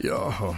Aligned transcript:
Jaha, 0.00 0.56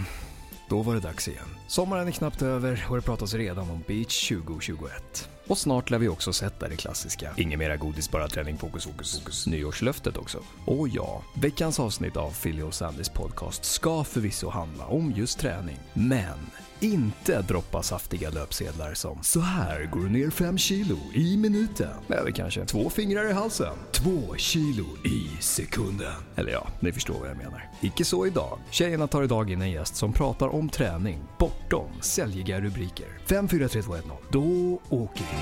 då 0.69 0.81
var 0.81 0.93
det 0.93 0.99
dags 0.99 1.27
igen. 1.27 1.57
Sommaren 1.67 2.07
är 2.07 2.11
knappt 2.11 2.41
över 2.41 2.85
och 2.89 2.95
det 2.95 3.01
pratas 3.01 3.33
redan 3.33 3.69
om 3.69 3.83
Beach 3.87 4.29
2021. 4.29 5.29
Och 5.51 5.57
snart 5.57 5.89
lär 5.89 5.97
vi 5.97 6.07
också 6.07 6.33
sätta 6.33 6.67
det 6.67 6.75
klassiska. 6.75 7.33
inget 7.37 7.59
mera 7.59 7.77
godis, 7.77 8.11
bara 8.11 8.27
träning, 8.27 8.57
fokus, 8.57 8.85
fokus, 8.85 9.19
fokus. 9.19 9.47
Nyårslöftet 9.47 10.17
också. 10.17 10.39
Och 10.65 10.87
ja, 10.87 11.23
veckans 11.35 11.79
avsnitt 11.79 12.17
av 12.17 12.31
Philly 12.31 12.61
och 12.61 12.73
Sandys 12.73 13.09
podcast 13.09 13.65
ska 13.65 14.03
förvisso 14.03 14.49
handla 14.49 14.85
om 14.85 15.11
just 15.11 15.39
träning. 15.39 15.79
Men 15.93 16.37
inte 16.79 17.41
droppa 17.41 17.83
saftiga 17.83 18.29
löpsedlar 18.29 18.93
som 18.93 19.23
“Så 19.23 19.39
här 19.39 19.85
går 19.85 19.99
du 19.99 20.09
ner 20.09 20.29
5 20.29 20.57
kilo 20.57 20.97
i 21.13 21.37
minuten” 21.37 21.93
eller 22.09 22.31
kanske 22.31 22.65
“Två 22.65 22.89
fingrar 22.89 23.29
i 23.29 23.33
halsen, 23.33 23.75
2 23.91 24.35
kilo 24.37 24.85
i 25.05 25.41
sekunden”. 25.41 26.13
Eller 26.35 26.51
ja, 26.51 26.67
ni 26.79 26.91
förstår 26.91 27.13
vad 27.13 27.29
jag 27.29 27.37
menar. 27.37 27.69
Icke 27.81 28.05
så 28.05 28.27
idag. 28.27 28.59
Tjejerna 28.69 29.07
tar 29.07 29.23
idag 29.23 29.49
in 29.51 29.61
en 29.61 29.71
gäst 29.71 29.95
som 29.95 30.13
pratar 30.13 30.47
om 30.47 30.69
träning 30.69 31.19
bortom 31.39 31.89
säljiga 32.01 32.61
rubriker. 32.61 33.07
5, 33.25 33.47
4, 33.47 33.67
3, 33.67 33.81
2, 33.81 33.95
1, 33.95 34.05
0. 34.07 34.17
Då 34.31 34.79
åker 34.89 35.25
vi. 35.33 35.40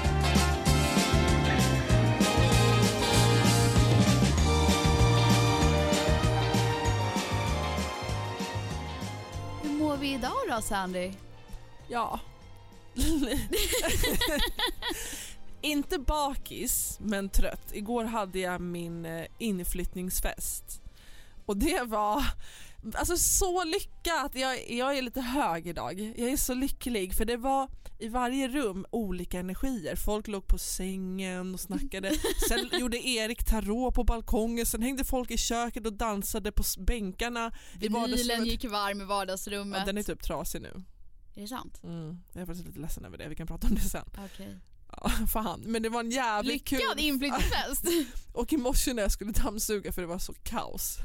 Hur 9.62 9.70
mår 9.70 9.98
vi 9.98 10.14
idag 10.14 10.38
då 10.50 10.62
Sandy? 10.62 11.12
Ja. 11.88 12.20
Inte 15.62 16.00
bakis, 16.00 16.98
men 17.02 17.30
trött. 17.30 17.72
Igår 17.74 18.04
hade 18.04 18.40
jag 18.40 18.62
min 18.62 19.06
eh, 19.06 19.26
inflyttningsfest. 19.38 20.82
Och 21.46 21.58
det 21.58 21.84
var 21.84 22.26
alltså, 22.94 23.18
så 23.18 23.64
lyckat. 23.64 24.36
Jag, 24.36 24.72
jag 24.72 24.98
är 24.98 25.02
lite 25.02 25.22
hög 25.22 25.68
idag. 25.68 26.14
Jag 26.18 26.30
är 26.30 26.38
så 26.38 26.54
lycklig 26.54 27.14
för 27.14 27.26
det 27.26 27.38
var 27.38 27.68
i 28.00 28.08
varje 28.08 28.48
rum 28.48 28.86
olika 28.90 29.40
energier. 29.40 29.96
Folk 29.96 30.28
låg 30.28 30.48
på 30.48 30.58
sängen 30.58 31.54
och 31.54 31.60
snackade. 31.60 32.12
Sen 32.48 32.70
gjorde 32.80 33.08
Erik 33.08 33.44
tarot 33.44 33.94
på 33.94 34.04
balkongen. 34.04 34.66
Sen 34.66 34.82
hängde 34.82 35.04
folk 35.04 35.32
i 35.32 35.38
köket 35.38 35.86
och 35.86 35.94
dansade 35.94 36.52
på 36.52 36.64
bänkarna. 36.78 37.52
Vinylen 37.80 38.46
gick 38.46 38.66
varm 38.66 39.02
i 39.02 39.06
vardagsrummet. 39.06 39.80
Ja, 39.80 39.86
den 39.86 39.98
är 39.98 40.04
typ 40.04 40.24
trasig 40.24 40.62
nu. 40.62 40.84
Är 41.36 41.42
det 41.42 41.48
sant? 41.48 41.82
Mm. 41.84 42.20
Jag 42.34 42.42
är 42.42 42.46
faktiskt 42.46 42.68
lite 42.68 42.80
ledsen 42.80 43.06
över 43.06 43.18
det. 43.18 43.30
Vi 43.30 43.36
kan 43.36 43.48
prata 43.48 43.68
om 43.68 43.76
det 43.76 43.82
sen. 43.82 44.06
Okej. 44.26 44.58
Ja, 44.98 45.10
fan. 45.34 45.62
Men 45.66 45.82
det 45.84 45.90
var 45.90 46.00
en 46.00 46.12
jävligt 46.12 46.66
kul 46.66 46.80
Lyckad 46.80 47.00
inflyttningsfest! 47.00 47.86
Och 48.34 48.54
i 48.54 48.58
morse 48.58 48.94
när 48.94 49.02
jag 49.04 49.12
skulle 49.12 49.32
dammsuga 49.32 49.92
för 49.92 50.02
det 50.02 50.08
var 50.08 50.20
så 50.20 50.34
kaos 50.44 50.98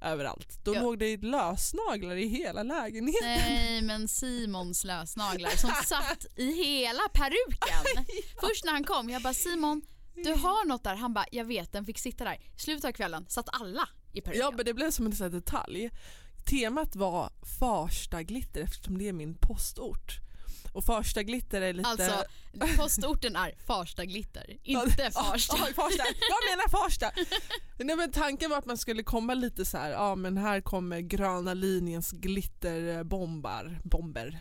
överallt. 0.00 0.64
Då 0.64 0.74
Ja. 0.74 0.80
låg 0.82 0.98
det 0.98 1.16
lösnaglar 1.16 2.16
i 2.16 2.26
hela 2.28 2.62
lägenheten. 2.62 3.28
Nej 3.28 3.82
men 3.82 4.08
Simons 4.08 4.84
lösnaglar 4.84 5.50
som 5.50 5.70
satt 5.84 6.26
i 6.36 6.52
hela 6.52 7.02
peruken. 7.12 8.04
Först 8.40 8.64
när 8.64 8.72
han 8.72 8.84
kom, 8.84 9.10
jag 9.10 9.22
bara 9.22 9.34
Simon 9.34 9.82
du 10.24 10.30
har 10.32 10.64
något 10.68 10.84
där. 10.84 10.94
Han 10.94 11.14
bara 11.14 11.26
jag 11.32 11.44
vet 11.44 11.72
den 11.72 11.84
fick 11.84 11.98
sitta 11.98 12.24
där. 12.24 12.34
I 12.56 12.60
slutet 12.60 12.84
av 12.84 12.92
kvällen 12.92 13.26
satt 13.28 13.48
alla 13.52 13.88
i 14.12 14.20
peruken. 14.20 14.40
Ja 14.40 14.50
men 14.56 14.64
det 14.64 14.74
blev 14.74 14.90
som 14.90 15.06
en 15.06 15.30
detalj. 15.30 15.90
Temat 16.46 16.96
var 16.96 17.30
Farsta 17.58 18.22
glitter 18.22 18.60
eftersom 18.60 18.98
det 18.98 19.08
är 19.08 19.12
min 19.12 19.34
postort. 19.34 20.12
Och 20.78 20.84
Farsta 20.84 21.22
glitter 21.22 21.60
är 21.60 21.72
lite... 21.72 21.88
Alltså 21.88 22.24
postorten 22.76 23.36
är 23.36 23.54
Farsta 23.66 24.04
glitter, 24.04 24.56
inte 24.64 25.10
Farsta. 25.10 25.56
Ja, 25.58 25.66
Farsta. 25.74 26.04
Jag 26.06 26.50
menar 26.56 26.68
Farsta! 26.68 27.10
Nej, 27.84 27.96
men 27.96 28.12
tanken 28.12 28.50
var 28.50 28.58
att 28.58 28.66
man 28.66 28.78
skulle 28.78 29.02
komma 29.02 29.34
lite 29.34 29.64
så 29.64 29.78
här, 29.78 29.90
ja 29.90 30.14
men 30.14 30.36
här 30.38 30.60
kommer 30.60 31.00
gröna 31.00 31.54
linjens 31.54 32.10
glitterbombar, 32.12 33.80
bomber. 33.84 34.40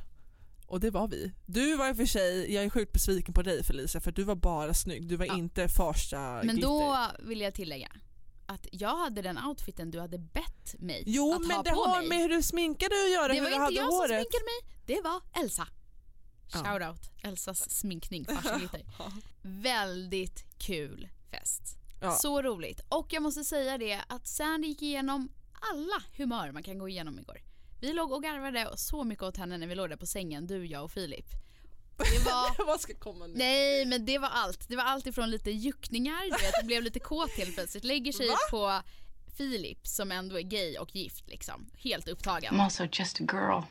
Och 0.67 0.80
det 0.80 0.89
var 0.91 1.08
vi. 1.08 1.31
Du 1.45 1.76
var 1.77 1.89
i 1.89 1.92
och 1.92 1.97
för 1.97 2.05
sig, 2.05 2.53
jag 2.53 2.64
är 2.64 2.70
sjukt 2.70 2.93
besviken 2.93 3.33
på 3.33 3.42
dig 3.42 3.64
Felicia 3.64 4.02
för 4.02 4.11
du 4.11 4.23
var 4.23 4.36
bara 4.36 4.73
snygg, 4.73 5.08
du 5.08 5.15
var 5.15 5.26
Ja. 5.26 5.37
inte 5.37 5.67
Farsta 5.70 6.20
Men 6.43 6.55
glitter. 6.55 6.61
då 6.70 6.97
vill 7.20 7.42
jag 7.42 7.53
tillägga 7.53 7.92
att 8.45 8.67
jag 8.71 8.97
hade 8.97 9.21
den 9.21 9.37
outfiten 9.37 9.92
du 9.92 9.99
hade 9.99 10.17
bett 10.20 10.76
mig 10.80 11.03
Jo 11.05 11.33
att 11.33 11.42
men 11.47 11.52
ha 11.58 11.64
det 11.64 11.71
på 11.71 11.83
har 11.83 11.99
mig. 11.99 12.09
med 12.09 12.17
hur 12.17 12.30
du 12.30 12.42
sminkade 12.43 12.95
att 13.05 13.11
göra, 13.11 13.33
det 13.33 13.42
var 13.42 13.65
inte 13.67 13.73
jag 13.81 13.86
håret. 13.87 14.09
som 14.09 14.17
sminkade 14.17 14.43
mig, 14.43 14.77
det 14.86 15.02
var 15.02 15.21
Elsa. 15.43 15.67
Ja. 16.53 16.63
Shoutout, 16.63 17.09
Elsas 17.23 17.69
sminkning, 17.69 18.23
glitter. 18.23 18.83
Väldigt 19.41 20.45
kul 20.58 21.09
fest. 21.31 21.77
Ja. 22.02 22.11
Så 22.11 22.41
roligt. 22.41 22.81
Och 22.89 23.13
jag 23.13 23.23
måste 23.23 23.43
säga 23.43 23.77
det 23.77 24.02
att 24.08 24.27
Sandy 24.27 24.67
gick 24.67 24.81
igenom 24.81 25.30
alla 25.71 26.03
humör 26.17 26.52
man 26.52 26.63
kan 26.63 26.77
gå 26.77 26.89
igenom 26.89 27.19
igår. 27.19 27.37
Vi 27.81 27.93
låg 27.93 28.11
och 28.11 28.23
garvade 28.23 28.67
och 28.67 28.80
så 28.80 29.03
mycket 29.03 29.23
åt 29.23 29.37
henne 29.37 29.58
när 29.58 29.67
vi 29.67 29.75
låg 29.75 29.89
där 29.89 29.97
på 29.97 30.05
sängen, 30.05 30.47
du, 30.47 30.65
jag 30.65 30.83
och 30.83 30.91
Filip. 30.91 31.25
Det 31.97 32.25
var... 32.25 32.65
Vad 32.67 32.81
ska 32.81 32.93
komma 32.93 33.27
nu? 33.27 33.33
Nej 33.35 33.85
men 33.85 34.05
det 34.05 34.17
var 34.17 34.29
allt. 34.29 34.69
Det 34.69 34.75
var 34.75 34.83
allt 34.83 35.08
ifrån 35.08 35.29
lite 35.29 35.52
juckningar, 35.52 36.23
du 36.23 36.45
vet, 36.45 36.53
det 36.61 36.65
blev 36.65 36.83
lite 36.83 36.99
kåt 36.99 37.31
helt 37.37 37.53
plötsligt. 37.55 37.83
Lägger 37.83 38.11
sig 38.11 38.27
Va? 38.27 38.37
på 38.52 38.81
Filip 39.37 39.87
som 39.87 40.11
ändå 40.11 40.37
är 40.39 40.43
gay 40.43 40.77
och 40.77 40.95
gift 40.95 41.27
liksom. 41.27 41.69
Helt 41.77 42.08
upptagen. 42.08 42.53
I'm 42.53 42.64
also 42.64 42.87
just 42.91 43.21
a 43.21 43.23
girl 43.31 43.61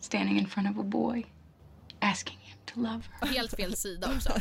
standing 0.00 0.38
in 0.38 0.46
front 0.46 0.70
of 0.70 0.78
a 0.78 0.88
boy, 0.88 1.26
asking 2.04 2.38
him 2.38 2.58
to 2.66 2.80
love 2.80 3.02
her. 3.20 3.28
Helt 3.28 3.56
fel 3.56 3.76
sida 3.76 4.14
också. 4.16 4.32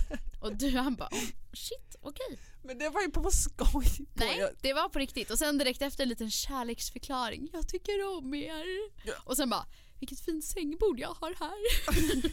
Och 0.41 0.55
du 0.55 0.77
han 0.77 0.95
bara 0.95 1.09
oh, 1.11 1.53
shit 1.53 1.95
okej. 2.01 2.39
Men 2.63 2.77
det 2.77 2.89
var 2.89 3.01
ju 3.01 3.11
på 3.11 3.31
skoj. 3.31 3.67
På 3.71 3.83
Nej 4.13 4.49
det 4.61 4.73
var 4.73 4.89
på 4.89 4.99
riktigt 4.99 5.31
och 5.31 5.37
sen 5.37 5.57
direkt 5.57 5.81
efter 5.81 6.03
en 6.03 6.09
liten 6.09 6.31
kärleksförklaring. 6.31 7.49
Jag 7.53 7.67
tycker 7.67 8.17
om 8.17 8.33
er. 8.33 8.65
Ja. 9.05 9.13
Och 9.23 9.37
sen 9.37 9.49
bara 9.49 9.65
vilket 9.99 10.19
fint 10.19 10.45
sängbord 10.45 10.99
jag 10.99 11.13
har 11.13 11.35
här. 11.39 12.31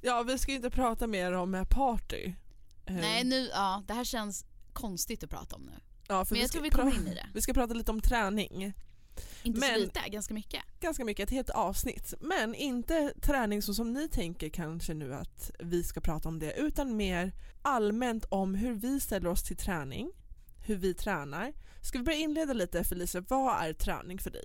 ja 0.02 0.22
vi 0.22 0.38
ska 0.38 0.52
ju 0.52 0.56
inte 0.56 0.70
prata 0.70 1.06
mer 1.06 1.32
om 1.32 1.66
party. 1.70 2.34
Eh, 2.86 2.94
Nej 2.94 3.24
nu, 3.24 3.48
ja 3.52 3.84
det 3.86 3.94
här 3.94 4.04
känns 4.04 4.44
konstigt 4.72 5.24
att 5.24 5.30
prata 5.30 5.56
om 5.56 5.62
nu. 5.62 5.72
ja, 6.08 6.24
för 6.24 6.34
Men 6.34 6.40
jag 6.40 6.50
ska 6.50 6.58
tror 6.58 6.62
vi 6.62 6.70
kommer 6.70 6.94
in 6.94 7.08
i 7.08 7.14
det. 7.14 7.26
Vi 7.34 7.42
ska 7.42 7.54
prata 7.54 7.74
lite 7.74 7.90
om 7.90 8.00
träning. 8.00 8.74
Inte 9.42 9.60
så 9.60 9.66
Men- 9.66 9.80
lite, 9.80 10.00
ganska 10.08 10.34
mycket. 10.34 10.62
Ganska 10.80 11.04
mycket, 11.04 11.28
ett 11.28 11.34
helt 11.34 11.50
avsnitt. 11.50 12.14
Men 12.20 12.54
inte 12.54 13.14
träning 13.22 13.62
så 13.62 13.74
som 13.74 13.92
ni 13.92 14.08
tänker 14.08 14.48
kanske 14.48 14.94
nu 14.94 15.14
att 15.14 15.50
vi 15.58 15.84
ska 15.84 16.00
prata 16.00 16.28
om 16.28 16.38
det 16.38 16.52
utan 16.52 16.96
mer 16.96 17.32
allmänt 17.62 18.24
om 18.28 18.54
hur 18.54 18.74
vi 18.74 19.00
ställer 19.00 19.28
oss 19.28 19.42
till 19.42 19.56
träning, 19.56 20.10
hur 20.66 20.76
vi 20.76 20.94
tränar. 20.94 21.52
Ska 21.82 21.98
vi 21.98 22.04
börja 22.04 22.18
inleda 22.18 22.52
lite 22.52 22.84
Felicia, 22.84 23.24
vad 23.28 23.64
är 23.64 23.72
träning 23.72 24.18
för 24.18 24.30
dig? 24.30 24.44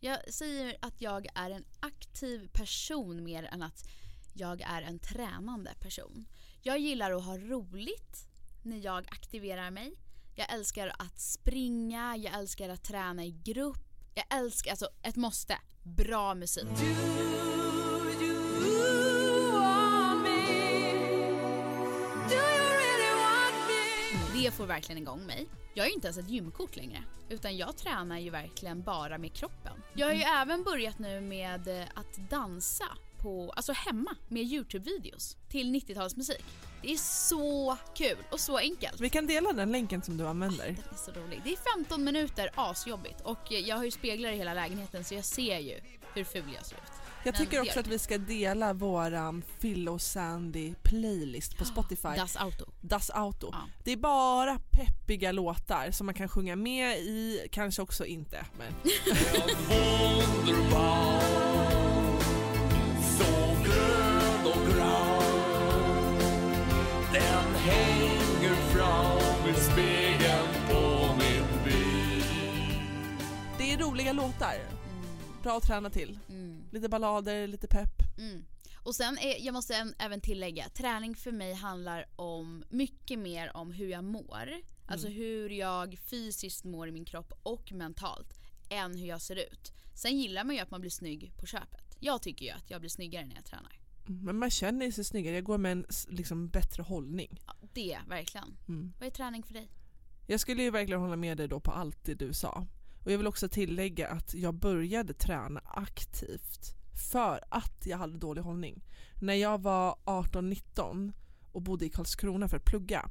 Jag 0.00 0.32
säger 0.34 0.76
att 0.80 1.00
jag 1.00 1.26
är 1.34 1.50
en 1.50 1.64
aktiv 1.80 2.48
person 2.52 3.24
mer 3.24 3.44
än 3.44 3.62
att 3.62 3.88
jag 4.34 4.60
är 4.60 4.82
en 4.82 4.98
tränande 4.98 5.70
person. 5.80 6.26
Jag 6.62 6.78
gillar 6.78 7.12
att 7.12 7.24
ha 7.24 7.38
roligt 7.38 8.26
när 8.62 8.84
jag 8.84 9.06
aktiverar 9.10 9.70
mig. 9.70 9.94
Jag 10.34 10.52
älskar 10.52 10.94
att 10.98 11.20
springa, 11.20 12.16
jag 12.16 12.34
älskar 12.34 12.68
att 12.68 12.84
träna 12.84 13.24
i 13.24 13.30
grupp. 13.30 13.91
Jag 14.14 14.24
älskar, 14.38 14.70
alltså 14.70 14.88
ett 15.02 15.16
måste, 15.16 15.58
bra 15.82 16.34
musik. 16.34 16.66
Det 24.34 24.50
får 24.50 24.66
verkligen 24.66 25.02
igång 25.02 25.26
mig. 25.26 25.46
Jag 25.74 25.86
är 25.86 25.88
ju 25.88 25.94
inte 25.94 26.06
ens 26.06 26.18
ett 26.18 26.30
gymkort 26.30 26.76
längre, 26.76 27.04
utan 27.28 27.56
jag 27.56 27.76
tränar 27.76 28.18
ju 28.18 28.30
verkligen 28.30 28.82
bara 28.82 29.18
med 29.18 29.32
kroppen. 29.32 29.82
Jag 29.94 30.06
har 30.06 30.14
ju 30.14 30.22
även 30.22 30.62
börjat 30.62 30.98
nu 30.98 31.20
med 31.20 31.68
eh, 31.68 31.86
att 31.94 32.30
dansa 32.30 32.84
på, 33.22 33.52
alltså 33.56 33.72
hemma 33.72 34.16
med 34.28 34.42
Youtube-videos 34.42 35.36
till 35.48 35.74
90-talsmusik. 35.74 36.42
Det 36.82 36.92
är 36.92 36.96
så 36.96 37.76
kul 37.94 38.16
och 38.30 38.40
så 38.40 38.58
enkelt. 38.58 39.00
Vi 39.00 39.10
kan 39.10 39.26
dela 39.26 39.52
den 39.52 39.72
länken 39.72 40.02
som 40.02 40.16
du 40.16 40.26
använder. 40.26 40.66
Den 40.66 40.76
är 40.92 40.96
så 40.96 41.10
rolig. 41.12 41.40
Det 41.44 41.52
är 41.52 41.78
15 41.78 42.04
minuter 42.04 42.50
asjobbigt 42.54 43.20
och 43.20 43.52
eh, 43.52 43.58
jag 43.58 43.76
har 43.76 43.84
ju 43.84 43.90
speglar 43.90 44.30
i 44.32 44.36
hela 44.36 44.54
lägenheten 44.54 45.04
så 45.04 45.14
jag 45.14 45.24
ser 45.24 45.58
ju 45.58 45.80
hur 46.14 46.24
ful 46.24 46.44
jag 46.54 46.66
ser 46.66 46.76
ut. 46.76 46.82
Jag 47.24 47.34
tycker 47.34 47.60
också 47.60 47.80
att 47.80 47.86
vi 47.86 47.98
ska 47.98 48.18
dela 48.18 48.72
våran 48.72 49.42
Phil 49.60 49.88
och 49.88 50.02
Sandy 50.02 50.74
playlist 50.82 51.58
på 51.58 51.64
Spotify. 51.64 52.08
Das 52.16 52.36
Auto. 52.36 52.64
Das 52.80 53.10
Auto. 53.10 53.48
Ja. 53.52 53.58
Det 53.84 53.92
är 53.92 53.96
bara 53.96 54.58
peppiga 54.70 55.32
låtar 55.32 55.90
som 55.90 56.06
man 56.06 56.14
kan 56.14 56.28
sjunga 56.28 56.56
med 56.56 56.98
i, 56.98 57.48
kanske 57.52 57.82
också 57.82 58.06
inte. 58.06 58.46
Men 58.58 58.72
roliga 73.92 74.12
låtar. 74.12 74.54
Bra 75.42 75.56
att 75.56 75.62
träna 75.62 75.90
till. 75.90 76.18
Mm. 76.28 76.64
Lite 76.70 76.88
ballader, 76.88 77.46
lite 77.46 77.66
pepp. 77.66 78.18
Mm. 78.18 78.44
Och 78.76 78.94
sen, 78.94 79.18
är, 79.18 79.44
jag 79.46 79.52
måste 79.52 79.94
även- 79.98 80.20
tillägga, 80.20 80.68
träning 80.68 81.14
för 81.14 81.32
mig 81.32 81.54
handlar 81.54 82.06
om 82.16 82.64
mycket 82.68 83.18
mer 83.18 83.56
om 83.56 83.72
hur 83.72 83.88
jag 83.88 84.04
mår. 84.04 84.48
Alltså 84.86 85.08
hur 85.08 85.50
jag 85.50 85.98
fysiskt 85.98 86.64
mår 86.64 86.88
i 86.88 86.92
min 86.92 87.04
kropp 87.04 87.32
och 87.42 87.72
mentalt. 87.72 88.38
än 88.70 88.96
hur 88.98 89.06
jag 89.06 89.20
ser 89.22 89.36
ut. 89.36 89.72
Sen 89.94 90.18
gillar 90.18 90.44
man 90.44 90.54
ju 90.54 90.60
att 90.60 90.70
man 90.70 90.80
blir 90.80 90.90
snygg 90.90 91.32
på 91.36 91.46
köpet. 91.46 91.96
Jag 92.00 92.22
tycker 92.22 92.44
ju 92.46 92.50
att 92.50 92.70
jag 92.70 92.80
blir 92.80 92.90
snyggare 92.90 93.26
när 93.26 93.34
jag 93.34 93.44
tränar. 93.44 93.78
Men 94.06 94.38
man 94.38 94.50
känner 94.50 94.90
sig 94.90 95.04
snyggare, 95.04 95.34
jag 95.34 95.44
går 95.44 95.58
med 95.58 95.72
en 95.72 95.86
liksom, 96.08 96.48
bättre 96.48 96.82
hållning. 96.82 97.40
Ja, 97.46 97.54
det, 97.72 97.98
verkligen. 98.08 98.56
Mm. 98.68 98.92
Vad 98.98 99.06
är 99.06 99.10
träning 99.10 99.42
för 99.42 99.54
dig? 99.54 99.68
Jag 100.26 100.40
skulle 100.40 100.62
ju 100.62 100.70
verkligen 100.70 101.00
hålla 101.00 101.16
med 101.16 101.36
dig 101.36 101.48
då 101.48 101.60
på 101.60 101.70
allt 101.70 102.04
det 102.04 102.14
du 102.14 102.32
sa. 102.32 102.66
Och 103.04 103.12
jag 103.12 103.18
vill 103.18 103.26
också 103.26 103.48
tillägga 103.48 104.08
att 104.08 104.34
jag 104.34 104.54
började 104.54 105.14
träna 105.14 105.60
aktivt 105.64 106.74
för 107.10 107.40
att 107.48 107.86
jag 107.86 107.98
hade 107.98 108.18
dålig 108.18 108.42
hållning. 108.42 108.84
När 109.20 109.34
jag 109.34 109.62
var 109.62 109.96
18-19 110.04 111.12
och 111.52 111.62
bodde 111.62 111.86
i 111.86 111.90
Karlskrona 111.90 112.48
för 112.48 112.56
att 112.56 112.64
plugga 112.64 113.10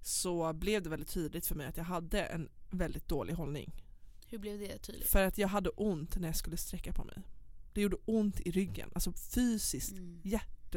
så 0.00 0.52
blev 0.52 0.82
det 0.82 0.90
väldigt 0.90 1.12
tydligt 1.12 1.46
för 1.46 1.54
mig 1.54 1.66
att 1.66 1.76
jag 1.76 1.84
hade 1.84 2.22
en 2.22 2.48
väldigt 2.70 3.08
dålig 3.08 3.34
hållning. 3.34 3.72
Hur 4.26 4.38
blev 4.38 4.58
det 4.58 4.78
tydligt? 4.78 5.08
För 5.08 5.22
att 5.22 5.38
jag 5.38 5.48
hade 5.48 5.70
ont 5.70 6.16
när 6.16 6.28
jag 6.28 6.36
skulle 6.36 6.56
sträcka 6.56 6.92
på 6.92 7.04
mig. 7.04 7.22
Det 7.72 7.80
gjorde 7.80 7.96
ont 8.04 8.40
i 8.40 8.50
ryggen, 8.50 8.90
alltså 8.94 9.12
fysiskt 9.12 9.92
Mm. 9.98 10.20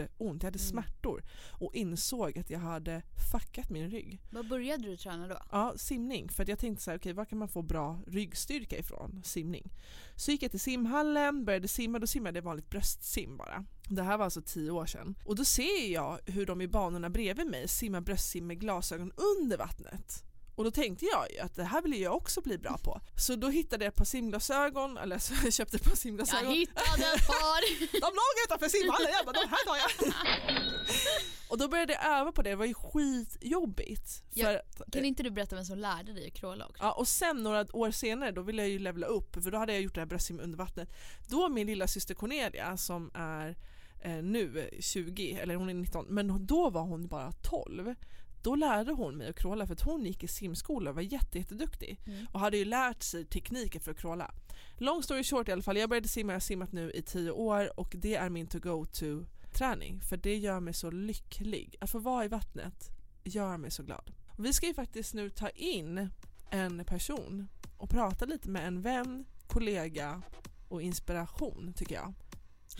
Jätteont. 0.01 0.43
Jag 0.43 0.47
hade 0.47 0.59
Mm. 0.59 0.69
smärtor 0.71 1.23
och 1.51 1.75
insåg 1.75 2.37
att 2.39 2.49
jag 2.49 2.59
hade 2.59 3.01
fuckat 3.31 3.69
min 3.69 3.89
rygg. 3.89 4.21
Vad 4.31 4.47
började 4.49 4.83
du 4.83 4.97
träna 4.97 5.27
då? 5.27 5.37
Ja, 5.51 5.73
simning. 5.77 6.29
För 6.29 6.43
att 6.43 6.49
jag 6.49 6.59
tänkte 6.59 6.83
så 6.83 6.91
här, 6.91 6.97
okej, 6.97 7.13
var 7.13 7.25
kan 7.25 7.37
man 7.37 7.47
få 7.47 7.61
bra 7.61 7.99
ryggstyrka 8.07 8.77
ifrån? 8.77 9.21
Simning. 9.25 9.71
Så 10.15 10.31
gick 10.31 10.43
jag 10.43 10.51
till 10.51 10.59
simhallen, 10.59 11.45
började 11.45 11.67
simma, 11.67 11.99
då 11.99 12.07
simmade 12.07 12.37
jag 12.37 12.43
vanligt 12.43 12.69
bröstsim 12.69 13.37
bara. 13.37 13.65
Det 13.89 14.03
här 14.03 14.17
var 14.17 14.25
alltså 14.25 14.41
tio 14.41 14.71
år 14.71 14.85
sedan. 14.85 15.15
Och 15.25 15.35
då 15.35 15.45
ser 15.45 15.91
jag 15.93 16.19
hur 16.25 16.45
de 16.45 16.61
i 16.61 16.67
banorna 16.67 17.09
bredvid 17.09 17.47
mig 17.47 17.67
simmar 17.67 18.01
bröstsim 18.01 18.47
med 18.47 18.59
glasögon 18.59 19.11
under 19.39 19.57
vattnet. 19.57 20.23
Och 20.55 20.63
då 20.63 20.71
tänkte 20.71 21.05
jag 21.05 21.31
ju 21.31 21.39
att 21.39 21.55
det 21.55 21.63
här 21.63 21.81
vill 21.81 22.01
jag 22.01 22.15
också 22.15 22.41
bli 22.41 22.57
bra 22.57 22.77
på. 22.77 23.01
Så 23.17 23.35
då 23.35 23.49
hittade 23.49 23.85
jag 23.85 23.91
ett 23.91 23.97
par 23.97 24.05
simglasögon, 24.05 24.97
eller 24.97 25.17
så 25.17 25.33
jag 25.43 25.53
köpte 25.53 25.75
ett 25.77 25.83
par 25.83 25.91
Jag 25.91 25.97
simglasögon. 25.97 26.51
hittade 26.53 27.03
ett 27.15 27.27
par! 27.27 27.91
De 28.01 28.05
låg 28.05 28.33
utanför 28.45 28.69
simhallen, 28.69 29.09
jag 29.11 29.25
bara 29.25 29.41
de 29.41 29.49
här 29.49 29.65
tar 29.65 29.75
jag. 29.75 30.13
Och 31.49 31.57
då 31.57 31.67
började 31.67 31.93
jag 31.93 32.05
öva 32.19 32.31
på 32.31 32.41
det, 32.41 32.49
det 32.49 32.55
var 32.55 32.65
ju 32.65 32.73
skitjobbigt. 32.73 34.23
Ja. 34.33 34.59
För 34.77 34.91
Kan 34.91 35.05
inte 35.05 35.23
du 35.23 35.29
berätta 35.31 35.55
vem 35.55 35.65
som 35.65 35.77
lärde 35.77 36.13
dig 36.13 36.27
att 36.27 36.33
crawla 36.33 36.65
också? 36.65 36.83
Ja, 36.83 36.91
och 36.91 37.07
sen 37.07 37.43
några 37.43 37.65
år 37.75 37.91
senare 37.91 38.31
då 38.31 38.41
ville 38.41 38.61
jag 38.61 38.69
ju 38.69 38.79
levela 38.79 39.07
upp 39.07 39.43
för 39.43 39.51
då 39.51 39.57
hade 39.57 39.73
jag 39.73 39.81
gjort 39.81 39.95
det 39.95 40.01
här 40.01 40.05
bröstsim 40.05 40.39
under 40.39 40.57
vattnet. 40.57 40.89
Då 41.29 41.49
min 41.49 41.67
lilla 41.67 41.87
syster 41.87 42.13
Cornelia 42.15 42.77
som 42.77 43.11
är 43.13 43.55
eh, 44.03 44.11
nu 44.23 44.69
20, 44.79 45.31
eller 45.41 45.55
hon 45.55 45.69
är 45.69 45.73
19, 45.73 46.05
men 46.09 46.45
då 46.45 46.69
var 46.69 46.81
hon 46.81 47.07
bara 47.07 47.31
12. 47.31 47.95
Då 48.43 48.55
lärde 48.55 48.91
hon 48.91 49.17
mig 49.17 49.29
att 49.29 49.35
crawla 49.35 49.67
för 49.67 49.73
att 49.73 49.81
hon 49.81 50.05
gick 50.05 50.23
i 50.23 50.27
simskola 50.27 50.89
och 50.89 50.95
var 50.95 51.01
jätte, 51.01 51.37
jätteduktig 51.37 51.99
Mm. 52.07 52.25
och 52.33 52.39
hade 52.39 52.57
ju 52.57 52.65
lärt 52.65 53.03
sig 53.03 53.25
tekniker 53.25 53.79
för 53.79 53.91
att 53.91 53.97
crawla. 53.97 54.31
Long 54.77 55.03
story 55.03 55.23
short 55.23 55.49
i 55.49 55.51
alla 55.51 55.61
fall, 55.61 55.77
jag 55.77 55.89
började 55.89 56.07
simma, 56.07 56.31
jag 56.31 56.35
har 56.35 56.39
simmat 56.41 56.71
nu 56.71 56.91
i 56.91 57.01
10 57.01 57.31
år 57.31 57.79
och 57.79 57.95
det 57.97 58.15
är 58.15 58.29
min 58.29 58.47
to 58.47 58.59
go 58.59 58.85
to 58.85 59.25
träning 59.53 60.01
för 60.01 60.17
det 60.17 60.37
gör 60.37 60.59
mig 60.59 60.73
så 60.73 60.91
lycklig. 60.91 61.75
Att 61.79 61.89
få 61.89 61.99
vara 61.99 62.25
i 62.25 62.27
vattnet 62.27 62.89
gör 63.23 63.57
mig 63.57 63.71
så 63.71 63.83
glad. 63.83 64.11
Vi 64.37 64.53
ska 64.53 64.67
ju 64.67 64.73
faktiskt 64.73 65.13
nu 65.13 65.29
ta 65.29 65.49
in 65.49 66.09
en 66.49 66.85
person 66.85 67.47
och 67.77 67.89
prata 67.89 68.25
lite 68.25 68.49
med 68.49 68.67
en 68.67 68.81
vän, 68.81 69.25
kollega 69.47 70.21
och 70.69 70.81
inspiration 70.81 71.73
tycker 71.75 71.95
jag. 71.95 72.13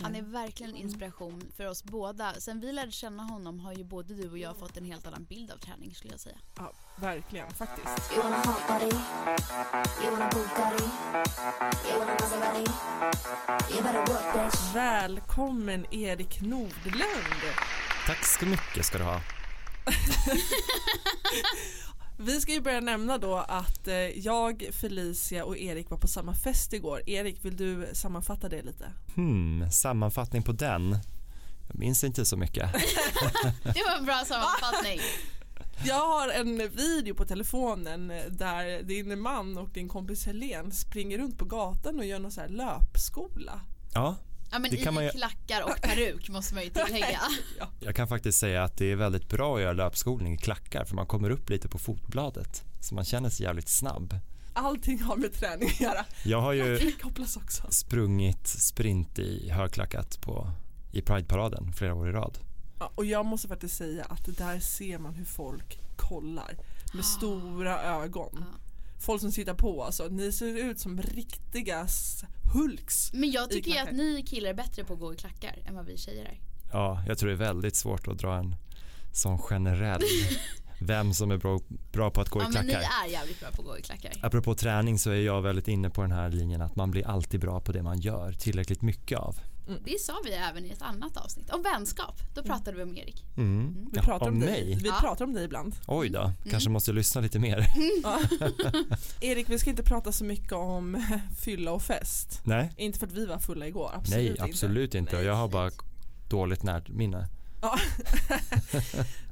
Han 0.02 0.14
är 0.14 0.22
verkligen 0.22 0.74
en 0.74 0.76
inspiration 0.76 1.52
för 1.56 1.66
oss 1.66 1.84
båda. 1.84 2.34
Sen 2.34 2.60
vi 2.60 2.72
lärde 2.72 2.92
känna 2.92 3.22
honom 3.22 3.60
har 3.60 3.72
ju 3.72 3.84
både 3.84 4.14
du 4.14 4.30
och 4.30 4.38
jag 4.38 4.56
fått 4.56 4.76
en 4.76 4.84
helt 4.84 5.06
annan 5.06 5.24
bild 5.24 5.50
av 5.50 5.56
träning 5.56 5.94
skulle 5.94 6.12
jag 6.12 6.20
säga. 6.20 6.36
Ja, 6.56 6.72
verkligen 6.96 7.50
faktiskt. 7.50 8.12
Välkommen 14.74 15.94
Erik 15.94 16.40
Nordlund! 16.40 17.42
Tack 18.06 18.26
så 18.26 18.46
mycket 18.46 18.84
ska 18.84 18.98
du 18.98 19.04
ha. 19.04 19.20
Vi 22.16 22.40
ska 22.40 22.52
ju 22.52 22.60
börja 22.60 22.80
nämna 22.80 23.18
då 23.18 23.36
att 23.36 23.88
eh, 23.88 23.94
jag, 23.96 24.68
Felicia 24.72 25.44
och 25.44 25.58
Erik 25.58 25.90
var 25.90 25.98
på 25.98 26.08
samma 26.08 26.34
fest 26.34 26.72
igår. 26.72 27.02
Erik, 27.06 27.44
vill 27.44 27.56
du 27.56 27.88
sammanfatta 27.92 28.48
det 28.48 28.62
lite? 28.62 28.92
Hmm, 29.14 29.70
sammanfattning 29.70 30.42
på 30.42 30.52
den. 30.52 30.98
Jag 31.68 31.78
minns 31.78 32.04
inte 32.04 32.24
så 32.24 32.36
mycket. 32.36 32.72
Det 33.62 33.82
var 33.88 33.98
en 33.98 34.04
bra 34.04 34.22
sammanfattning. 34.26 35.00
Jag 35.84 36.06
har 36.06 36.28
en 36.28 36.58
video 36.58 37.14
på 37.14 37.24
telefonen 37.24 38.12
där 38.28 38.82
din 38.82 39.20
man 39.20 39.58
och 39.58 39.70
din 39.70 39.88
kompis 39.88 40.26
Helen 40.26 40.72
springer 40.72 41.18
runt 41.18 41.38
på 41.38 41.44
gatan 41.44 41.98
och 41.98 42.04
gör 42.04 42.18
någon 42.18 42.32
så 42.32 42.40
här 42.40 42.48
löpskola. 42.48 43.60
Ja, 43.94 44.16
Ja 44.54 44.58
men 44.58 44.70
Det 44.70 44.76
i 44.76 44.90
man 44.90 45.04
ju- 45.04 45.10
klackar 45.10 45.62
och 45.62 45.80
peruk 45.82 46.28
måste 46.28 46.54
man 46.54 46.64
ju 46.64 46.70
tillägga. 46.86 47.20
jag 47.80 47.96
kan 47.96 48.08
faktiskt 48.08 48.38
säga 48.38 48.64
att 48.64 48.76
det 48.76 48.92
är 48.92 48.96
väldigt 48.96 49.28
bra 49.28 49.56
att 49.56 49.62
göra 49.62 49.72
löpskolning 49.72 50.34
i 50.34 50.38
klackar 50.38 50.84
för 50.84 50.94
man 50.96 51.06
kommer 51.06 51.30
upp 51.30 51.50
lite 51.50 51.68
på 51.68 51.78
fotbladet 51.78 52.64
så 52.80 52.94
man 52.94 53.04
känner 53.04 53.30
sig 53.30 53.44
jävligt 53.46 53.68
snabb. 53.68 54.18
Allting 54.52 55.02
har 55.02 55.16
med 55.16 55.32
träning 55.32 55.68
att 55.68 55.80
göra. 55.80 56.04
Jag 56.24 56.40
har 56.40 56.52
ju 56.52 56.92
sprungit 57.70 58.46
sprint 58.46 59.18
i 59.18 59.50
högklackat 59.50 60.20
på, 60.20 60.50
i 60.92 61.02
Pride-paraden 61.02 61.72
flera 61.72 61.94
år 61.94 62.08
i 62.08 62.12
rad. 62.12 62.38
Ja, 62.78 62.92
och 62.94 63.04
jag 63.04 63.26
måste 63.26 63.48
faktiskt 63.48 63.76
säga 63.76 64.04
att 64.04 64.36
där 64.38 64.60
ser 64.60 64.98
man 64.98 65.14
hur 65.14 65.24
folk 65.24 65.78
kollar 65.96 66.56
med 66.94 67.04
stora 67.04 67.82
ögon. 67.82 68.36
Ja. 68.52 68.58
Folk 69.04 69.20
som 69.20 69.32
sitter 69.32 69.54
på 69.54 69.84
alltså, 69.84 70.08
ni 70.10 70.32
ser 70.32 70.70
ut 70.70 70.78
som 70.80 71.02
riktiga 71.02 71.80
s- 71.84 72.24
hulks. 72.54 73.12
Men 73.12 73.30
jag 73.30 73.50
tycker 73.50 73.68
ju 73.70 73.74
klackar. 73.74 73.90
att 73.90 73.96
ni 73.96 74.22
killar 74.26 74.50
är 74.50 74.54
bättre 74.54 74.84
på 74.84 74.94
att 74.94 75.00
gå 75.00 75.12
i 75.14 75.16
klackar 75.16 75.58
än 75.66 75.74
vad 75.74 75.86
vi 75.86 75.96
tjejer 75.98 76.24
är. 76.24 76.40
Ja, 76.72 77.02
jag 77.06 77.18
tror 77.18 77.28
det 77.28 77.34
är 77.34 77.38
väldigt 77.38 77.76
svårt 77.76 78.08
att 78.08 78.18
dra 78.18 78.36
en 78.36 78.56
sån 79.12 79.38
generell 79.38 80.02
vem 80.80 81.14
som 81.14 81.30
är 81.30 81.36
bra, 81.36 81.60
bra 81.92 82.10
på 82.10 82.20
att 82.20 82.28
gå 82.28 82.40
i 82.40 82.42
Ja 82.42 82.48
men 82.48 82.66
ni 82.66 82.72
klackar. 82.72 82.88
är 83.06 83.10
jävligt 83.12 83.40
bra 83.40 83.50
på 83.50 83.62
att 83.62 83.68
gå 83.68 83.78
i 83.78 83.82
klackar. 83.82 84.12
Apropå 84.22 84.54
träning 84.54 84.98
så 84.98 85.10
är 85.10 85.20
jag 85.20 85.42
väldigt 85.42 85.68
inne 85.68 85.90
på 85.90 86.02
den 86.02 86.12
här 86.12 86.30
linjen 86.30 86.60
att 86.62 86.76
man 86.76 86.90
blir 86.90 87.06
alltid 87.06 87.40
bra 87.40 87.60
på 87.60 87.72
det 87.72 87.82
man 87.82 88.00
gör 88.00 88.32
tillräckligt 88.32 88.82
mycket 88.82 89.18
av. 89.18 89.38
Det 89.84 90.00
sa 90.00 90.12
vi 90.24 90.32
även 90.32 90.64
i 90.64 90.70
ett 90.70 90.82
annat 90.82 91.16
avsnitt. 91.16 91.50
Om 91.50 91.62
vänskap. 91.62 92.20
Då 92.34 92.42
pratade 92.42 92.76
vi 92.76 92.82
om 92.82 92.96
Erik. 92.96 93.24
Mm. 93.36 93.74
Vi 93.92 93.96
Ja, 93.96 94.02
pratar 94.02 94.26
om, 94.28 94.34
om 94.34 94.40
dig. 94.40 94.50
mig? 94.50 94.78
Vi 94.82 94.88
Ja. 94.88 94.96
pratar 95.00 95.24
om 95.24 95.32
dig 95.34 95.44
ibland. 95.44 95.74
Oj 95.86 96.08
då, 96.08 96.20
Mm. 96.20 96.32
kanske 96.50 96.70
måste 96.70 96.90
jag 96.90 96.94
lyssna 96.96 97.20
lite 97.20 97.38
mer. 97.38 97.66
Ja. 98.02 98.20
Erik, 99.20 99.48
vi 99.50 99.58
ska 99.58 99.70
inte 99.70 99.82
prata 99.82 100.12
så 100.12 100.24
mycket 100.24 100.52
om 100.52 101.04
fylla 101.44 101.72
och 101.72 101.82
fest. 101.82 102.40
Nej, 102.44 102.72
Inte 102.76 102.98
för 102.98 103.06
att 103.06 103.12
vi 103.12 103.26
var 103.26 103.38
fulla 103.38 103.66
igår, 103.66 103.90
absolut 103.94 104.18
nej 104.22 104.28
inte. 104.30 104.42
absolut 104.44 104.94
inte. 104.94 105.16
Nej. 105.16 105.24
Jag 105.24 105.34
har 105.34 105.48
bara 105.48 105.70
dåligt 106.28 106.62
närminne. 106.62 107.28
Ja. 107.62 107.78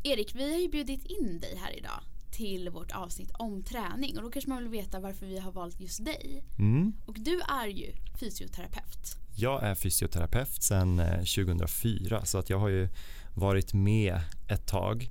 Erik, 0.03 0.35
vi 0.35 0.53
har 0.53 0.59
ju 0.59 0.69
bjudit 0.69 1.05
in 1.07 1.41
dig 1.41 1.57
här 1.65 1.79
idag 1.79 2.01
till 2.31 2.71
vårt 2.71 2.91
avsnitt 2.93 3.31
om 3.35 3.63
träning 3.63 4.17
och 4.17 4.23
då 4.23 4.31
kanske 4.31 4.49
man 4.51 4.59
vill 4.59 4.69
veta 4.69 5.01
varför 5.01 5.27
vi 5.27 5.39
har 5.39 5.53
valt 5.53 5.81
just 5.81 6.05
dig. 6.05 6.45
Mm. 6.59 6.93
Och 7.07 7.15
du 7.21 7.41
är 7.41 7.67
ju 7.67 7.93
fysioterapeut. 8.21 9.17
Jag 9.35 9.63
är 9.63 9.75
fysioterapeut 9.75 10.63
sedan 10.63 11.01
eh, 11.01 11.19
2004 11.19 12.25
så 12.25 12.39
att 12.39 12.51
jag 12.51 12.59
har 12.59 12.69
ju 12.69 12.89
varit 13.35 13.73
med 13.73 14.21
ett 14.49 14.67
tag 14.67 15.11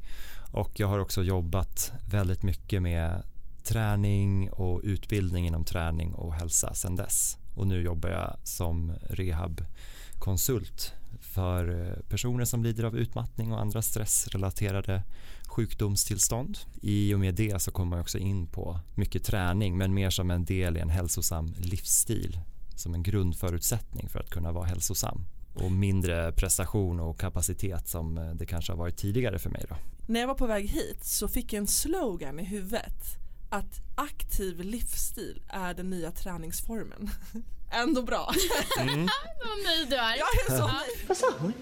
och 0.52 0.80
jag 0.80 0.88
har 0.88 1.00
också 1.00 1.24
jobbat 1.24 1.92
väldigt 2.12 2.44
mycket 2.44 2.82
med 2.82 3.24
träning 3.64 4.52
och 4.52 4.82
utbildning 4.84 5.48
inom 5.48 5.66
träning 5.66 6.14
och 6.14 6.34
hälsa 6.34 6.74
sedan 6.74 6.96
dess. 6.96 7.38
Och 7.56 7.68
nu 7.68 7.82
jobbar 7.82 8.10
jag 8.10 8.38
som 8.44 8.94
rehabkonsult 9.10 10.94
för 11.20 11.88
eh, 11.88 12.10
personer 12.10 12.46
som 12.46 12.64
lider 12.64 12.84
av 12.84 12.98
utmattning 12.98 13.54
och 13.54 13.62
andra 13.62 13.82
stressrelaterade 13.82 15.04
sjukdomstillstånd. 15.48 16.58
I 16.82 17.14
och 17.14 17.20
med 17.20 17.36
det 17.36 17.62
så 17.62 17.72
kommer 17.72 17.90
man 17.90 18.00
också 18.00 18.18
in 18.18 18.48
på 18.48 18.80
mycket 18.96 19.24
träning 19.24 19.78
men 19.78 19.94
mer 19.94 20.10
som 20.10 20.32
en 20.32 20.46
del 20.46 20.78
i 20.78 20.80
en 20.80 20.90
hälsosam 20.90 21.54
livsstil 21.58 22.40
som 22.82 22.94
en 22.94 23.04
grundförutsättning 23.04 24.10
för 24.10 24.20
att 24.20 24.30
kunna 24.30 24.52
vara 24.52 24.66
hälsosam 24.66 25.26
och 25.54 25.72
mindre 25.72 26.32
prestation 26.32 27.00
och 27.00 27.20
kapacitet 27.20 27.88
som 27.88 28.18
eh, 28.18 28.30
det 28.34 28.46
kanske 28.46 28.72
har 28.72 28.78
varit 28.78 28.98
tidigare 28.98 29.40
för 29.40 29.50
mig 29.50 29.66
då. 29.70 29.76
När 30.08 30.20
jag 30.20 30.28
var 30.28 30.36
på 30.36 30.48
väg 30.48 30.70
hit 30.70 31.06
så 31.06 31.28
fick 31.28 31.54
jag 31.54 31.58
en 31.58 31.68
slogan 31.68 32.40
i 32.40 32.44
huvudet 32.44 33.18
att 33.50 33.82
aktiv 33.96 34.60
livsstil 34.60 35.42
är 35.48 35.74
den 35.74 35.90
nya 35.90 36.12
träningsformen. 36.12 37.10
Ändå 37.72 38.02
bra. 38.02 38.34
Mm. 38.80 39.00
Vad 39.46 39.64
nöjd 39.66 39.90
du 39.90 39.96
är. 39.96 40.16
Jag 40.18 40.28
är 40.46 40.58
så 40.58 40.70
Ja. 40.70 40.82
Vad 41.08 41.18
sa 41.18 41.28
hon? 41.40 41.54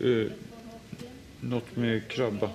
Uh, 0.00 0.32
något 1.40 1.76
med 1.76 2.08
krabba. 2.08 2.50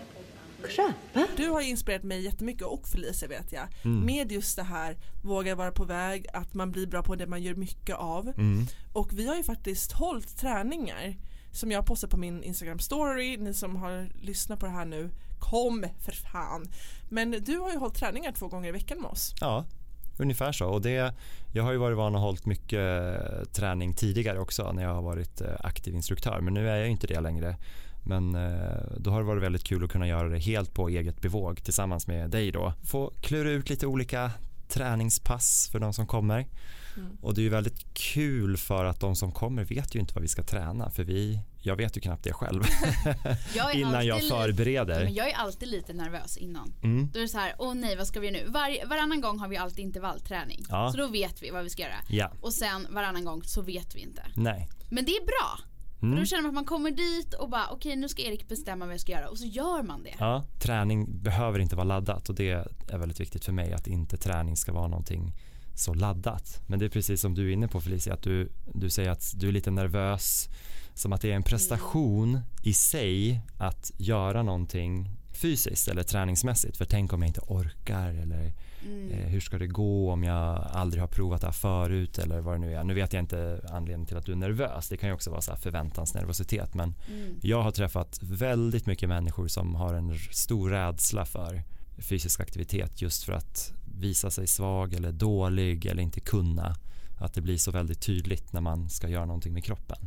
Krabba? 0.69 1.27
Du 1.37 1.49
har 1.49 1.61
inspirerat 1.61 2.03
mig 2.03 2.21
jättemycket 2.21 2.67
och 2.67 2.87
Felicia 2.87 3.27
vet 3.27 3.51
jag. 3.51 3.67
Mm. 3.83 4.05
Med 4.05 4.31
just 4.31 4.55
det 4.55 4.63
här, 4.63 4.97
våga 5.23 5.55
vara 5.55 5.71
på 5.71 5.83
väg, 5.83 6.25
att 6.33 6.53
man 6.53 6.71
blir 6.71 6.87
bra 6.87 7.03
på 7.03 7.15
det 7.15 7.27
man 7.27 7.43
gör 7.43 7.55
mycket 7.55 7.95
av. 7.95 8.27
Mm. 8.27 8.65
Och 8.93 9.13
vi 9.13 9.27
har 9.27 9.35
ju 9.35 9.43
faktiskt 9.43 9.91
hållit 9.91 10.37
träningar 10.37 11.17
som 11.51 11.71
jag 11.71 11.85
postar 11.85 12.07
på 12.07 12.17
min 12.17 12.43
Instagram 12.43 12.79
story. 12.79 13.37
Ni 13.37 13.53
som 13.53 13.75
har 13.75 14.09
lyssnat 14.21 14.59
på 14.59 14.65
det 14.65 14.71
här 14.71 14.85
nu, 14.85 15.09
kom 15.39 15.85
för 15.99 16.11
fan. 16.11 16.67
Men 17.09 17.31
du 17.31 17.57
har 17.57 17.71
ju 17.71 17.77
hållit 17.77 17.95
träningar 17.95 18.31
två 18.31 18.47
gånger 18.47 18.69
i 18.69 18.71
veckan 18.71 19.01
med 19.01 19.11
oss. 19.11 19.33
Ja, 19.41 19.65
ungefär 20.17 20.51
så. 20.51 20.67
Och 20.67 20.81
det, 20.81 21.13
jag 21.53 21.63
har 21.63 21.71
ju 21.71 21.77
varit 21.77 21.97
van 21.97 22.15
att 22.15 22.21
hållit 22.21 22.45
mycket 22.45 22.81
träning 23.53 23.93
tidigare 23.93 24.39
också 24.39 24.71
när 24.71 24.83
jag 24.83 24.93
har 24.93 25.01
varit 25.01 25.41
eh, 25.41 25.47
aktiv 25.59 25.95
instruktör 25.95 26.39
men 26.41 26.53
nu 26.53 26.69
är 26.69 26.77
jag 26.77 26.89
inte 26.89 27.07
det 27.07 27.19
längre. 27.19 27.57
Men 28.03 28.35
eh, 28.35 28.77
då 28.97 29.11
har 29.11 29.19
det 29.19 29.25
varit 29.27 29.43
väldigt 29.43 29.63
kul 29.63 29.83
att 29.83 29.91
kunna 29.91 30.07
göra 30.07 30.29
det 30.29 30.39
helt 30.39 30.73
på 30.73 30.89
eget 30.89 31.21
bevåg 31.21 31.63
tillsammans 31.63 32.07
med 32.07 32.29
dig 32.29 32.51
då. 32.51 32.73
Få 32.83 33.11
klura 33.21 33.49
ut 33.49 33.69
lite 33.69 33.87
olika 33.87 34.31
träningspass 34.67 35.69
för 35.71 35.79
de 35.79 35.93
som 35.93 36.07
kommer. 36.07 36.47
Mm. 36.97 37.17
Och 37.21 37.33
det 37.33 37.41
är 37.41 37.43
ju 37.43 37.49
väldigt 37.49 37.93
kul 37.93 38.57
för 38.57 38.85
att 38.85 38.99
de 38.99 39.15
som 39.15 39.31
kommer 39.31 39.63
vet 39.65 39.95
ju 39.95 39.99
inte 39.99 40.13
vad 40.13 40.21
vi 40.21 40.27
ska 40.27 40.43
träna 40.43 40.89
för 40.89 41.03
vi, 41.03 41.39
jag 41.61 41.75
vet 41.75 41.97
ju 41.97 42.01
knappt 42.01 42.23
det 42.23 42.33
själv 42.33 42.63
Jag 43.55 43.75
innan 43.75 44.05
jag 44.05 44.21
lite- 44.21 44.35
förbereder. 44.35 45.03
Men 45.03 45.13
jag 45.13 45.29
är 45.29 45.35
alltid 45.35 45.67
lite 45.67 45.93
nervös 45.93 46.37
innan. 46.37 46.73
Mm. 46.83 47.09
Då 47.13 47.19
är 47.19 47.21
det 47.23 47.27
så 47.29 47.37
här, 47.37 47.55
åh 47.57 47.73
nej 47.73 47.95
vad 47.95 48.07
ska 48.07 48.19
vi 48.19 48.27
göra 48.27 48.37
nu? 48.45 48.51
Var, 48.51 48.87
varannan 48.89 49.21
gång 49.21 49.39
har 49.39 49.47
vi 49.47 49.57
alltid 49.57 49.85
intervallträning. 49.85 50.65
Ja. 50.69 50.91
Så 50.91 50.97
då 50.97 51.07
vet 51.07 51.43
vi 51.43 51.49
vad 51.49 51.63
vi 51.63 51.69
ska 51.69 51.81
göra. 51.81 51.95
Ja, 52.07 52.31
Och 52.41 52.53
sen 52.53 52.87
varannan 52.89 53.25
gång 53.25 53.43
så 53.43 53.61
vet 53.61 53.95
vi 53.95 53.99
inte. 53.99 54.23
nej. 54.35 54.67
Men 54.89 55.05
det 55.05 55.11
är 55.11 55.25
bra. 55.25 55.59
För 56.01 56.07
Mm. 56.07 56.19
då 56.19 56.25
känner 56.25 56.41
man 56.41 56.49
att 56.49 56.55
man 56.55 56.65
kommer 56.65 56.91
dit 56.91 57.33
och 57.33 57.49
bara 57.49 57.67
okej 57.71 57.95
nu 57.95 58.09
ska 58.09 58.21
Erik 58.21 58.47
bestämma 58.47 58.85
vad 58.85 58.93
jag 58.93 59.01
ska 59.01 59.11
göra 59.11 59.29
och 59.29 59.37
så 59.37 59.45
gör 59.45 59.83
man 59.83 60.03
det. 60.03 60.13
Ja, 60.19 60.43
träning 60.59 61.21
behöver 61.21 61.59
inte 61.59 61.75
vara 61.75 61.83
laddat 61.85 62.29
och 62.29 62.35
det 62.35 62.49
är 62.87 62.97
väldigt 62.97 63.19
viktigt 63.19 63.45
för 63.45 63.51
mig 63.53 63.73
att 63.73 63.87
inte 63.87 64.17
träning 64.17 64.57
ska 64.57 64.73
vara 64.73 64.87
någonting 64.87 65.33
så 65.75 65.93
laddat. 65.93 66.61
Men 66.67 66.79
det 66.79 66.85
är 66.85 66.89
precis 66.89 67.21
som 67.21 67.33
du 67.35 67.49
är 67.49 67.53
inne 67.53 67.67
på 67.67 67.81
Felicia, 67.81 68.13
att 68.13 68.21
du, 68.23 68.51
du 68.73 68.89
säger 68.89 69.09
att 69.09 69.33
du 69.35 69.47
är 69.47 69.51
lite 69.51 69.71
nervös, 69.71 70.49
som 70.93 71.13
att 71.13 71.21
det 71.21 71.31
är 71.31 71.35
en 71.35 71.43
prestation 71.43 72.39
i 72.63 72.73
sig 72.73 73.41
att 73.57 73.91
göra 73.97 74.43
någonting 74.43 75.09
fysiskt 75.41 75.87
eller 75.87 76.03
träningsmässigt. 76.03 76.77
För 76.77 76.85
tänk 76.85 77.13
om 77.13 77.21
jag 77.21 77.29
inte 77.29 77.41
orkar 77.47 78.09
eller 78.13 78.53
Mm. 78.85 79.11
eh, 79.11 79.17
hur 79.27 79.39
ska 79.39 79.57
det 79.57 79.67
gå 79.67 80.11
om 80.11 80.23
jag 80.23 80.67
aldrig 80.71 81.01
har 81.03 81.07
provat 81.07 81.41
det 81.41 81.47
här 81.47 81.51
förut 81.51 82.17
eller 82.19 82.41
vad 82.41 82.55
det 82.55 82.59
nu 82.59 82.75
är. 82.75 82.83
Nu 82.83 82.93
vet 82.93 83.13
jag 83.13 83.19
inte 83.23 83.61
anledningen 83.69 84.05
till 84.05 84.17
att 84.17 84.25
du 84.25 84.31
är 84.31 84.35
nervös. 84.35 84.89
Det 84.89 84.97
kan 84.97 85.09
ju 85.09 85.13
också 85.15 85.29
vara 85.31 85.41
så 85.41 85.51
här 85.51 85.57
förväntansnervositet 85.57 86.73
men 86.73 86.93
Mm. 87.11 87.35
jag 87.41 87.61
har 87.61 87.71
träffat 87.71 88.19
väldigt 88.23 88.85
mycket 88.85 89.09
människor 89.09 89.47
som 89.47 89.75
har 89.75 89.93
en 89.93 90.17
stor 90.31 90.69
rädsla 90.69 91.25
för 91.25 91.63
fysisk 91.97 92.39
aktivitet 92.39 93.01
just 93.01 93.23
för 93.23 93.33
att 93.33 93.73
visa 93.99 94.29
sig 94.29 94.47
svag 94.47 94.93
eller 94.93 95.11
dålig 95.11 95.85
eller 95.85 96.03
inte 96.03 96.19
kunna. 96.19 96.75
Att 97.19 97.33
det 97.33 97.41
blir 97.41 97.57
så 97.57 97.71
väldigt 97.71 98.01
tydligt 98.01 98.53
när 98.53 98.61
man 98.61 98.89
ska 98.89 99.07
göra 99.07 99.25
någonting 99.25 99.53
med 99.53 99.63
kroppen. 99.63 99.97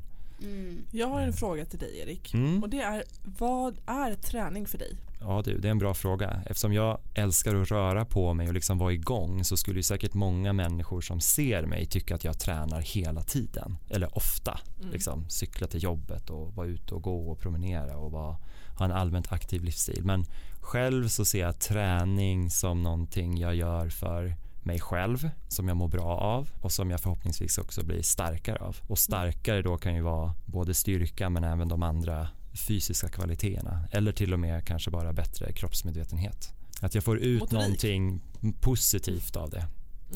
Mm. 0.42 0.84
Jag 0.90 1.06
har 1.06 1.20
en 1.20 1.32
fråga 1.32 1.64
till 1.64 1.78
dig 1.78 1.98
Erik. 1.98 2.34
Mm. 2.34 2.62
Och 2.62 2.68
det 2.68 2.80
är, 2.80 3.04
vad 3.38 3.78
är 3.86 4.14
träning 4.14 4.66
för 4.66 4.78
dig? 4.78 4.96
Ja 5.26 5.42
du, 5.44 5.58
det 5.58 5.68
är 5.68 5.70
en 5.70 5.78
bra 5.78 5.94
fråga. 5.94 6.42
Eftersom 6.46 6.72
jag 6.72 6.98
älskar 7.14 7.54
att 7.54 7.70
röra 7.70 8.04
på 8.04 8.34
mig 8.34 8.48
och 8.48 8.54
liksom 8.54 8.78
vara 8.78 8.92
igång 8.92 9.44
så 9.44 9.56
skulle 9.56 9.78
ju 9.78 9.82
säkert 9.82 10.14
många 10.14 10.52
människor 10.52 11.00
som 11.00 11.20
ser 11.20 11.62
mig 11.62 11.86
tycka 11.86 12.14
att 12.14 12.24
jag 12.24 12.38
tränar 12.38 12.80
hela 12.80 13.22
tiden. 13.22 13.76
Eller 13.90 14.16
ofta. 14.18 14.60
Mm. 14.80 14.92
Liksom 14.92 15.28
cykla 15.28 15.66
till 15.66 15.82
jobbet 15.82 16.30
och 16.30 16.54
vara 16.54 16.66
ute 16.66 16.94
och 16.94 17.02
gå 17.02 17.30
och 17.30 17.38
promenera 17.38 17.96
och 17.96 18.12
vara, 18.12 18.36
ha 18.78 18.84
en 18.84 18.92
allmänt 18.92 19.32
aktiv 19.32 19.64
livsstil. 19.64 20.04
Men 20.04 20.24
själv 20.60 21.08
så 21.08 21.24
ser 21.24 21.40
jag 21.40 21.58
träning 21.58 22.50
som 22.50 22.82
någonting 22.82 23.38
jag 23.38 23.54
gör 23.54 23.88
för 23.88 24.36
mig 24.62 24.80
själv 24.80 25.30
som 25.48 25.68
jag 25.68 25.76
mår 25.76 25.88
bra 25.88 26.18
av 26.18 26.50
och 26.60 26.72
som 26.72 26.90
jag 26.90 27.00
förhoppningsvis 27.00 27.58
också 27.58 27.84
blir 27.84 28.02
starkare 28.02 28.58
av. 28.58 28.76
Och 28.86 28.98
starkare 28.98 29.62
då 29.62 29.76
kan 29.76 29.94
ju 29.94 30.02
vara 30.02 30.34
både 30.46 30.74
styrka 30.74 31.30
men 31.30 31.44
även 31.44 31.68
de 31.68 31.82
andra 31.82 32.28
fysiska 32.54 33.08
kvaliteterna 33.08 33.88
eller 33.90 34.12
till 34.12 34.32
och 34.32 34.40
med 34.40 34.66
kanske 34.66 34.90
bara 34.90 35.12
bättre 35.12 35.52
kroppsmedvetenhet. 35.52 36.54
Att 36.80 36.94
jag 36.94 37.04
får 37.04 37.18
ut 37.18 37.40
Motorik. 37.40 37.62
någonting 37.62 38.20
positivt 38.60 39.36
av 39.36 39.50
det. 39.50 39.66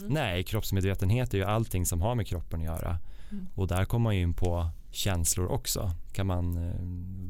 Mm. 0.01 0.13
Nej, 0.13 0.43
kroppsmedvetenhet 0.43 1.35
är 1.35 1.39
ju 1.39 1.45
allting 1.45 1.87
som 1.87 2.03
har 2.03 2.15
med 2.15 2.27
kroppen 2.27 2.61
att 2.61 2.67
göra. 2.67 2.99
Mm. 3.31 3.47
Och 3.55 3.67
där 3.67 3.85
kommer 3.85 4.05
man 4.05 4.17
ju 4.17 4.23
in 4.23 4.35
på 4.35 4.71
känslor 4.91 5.47
också. 5.47 5.91
Kan 6.13 6.27
man, 6.27 6.69
eh, 6.69 6.75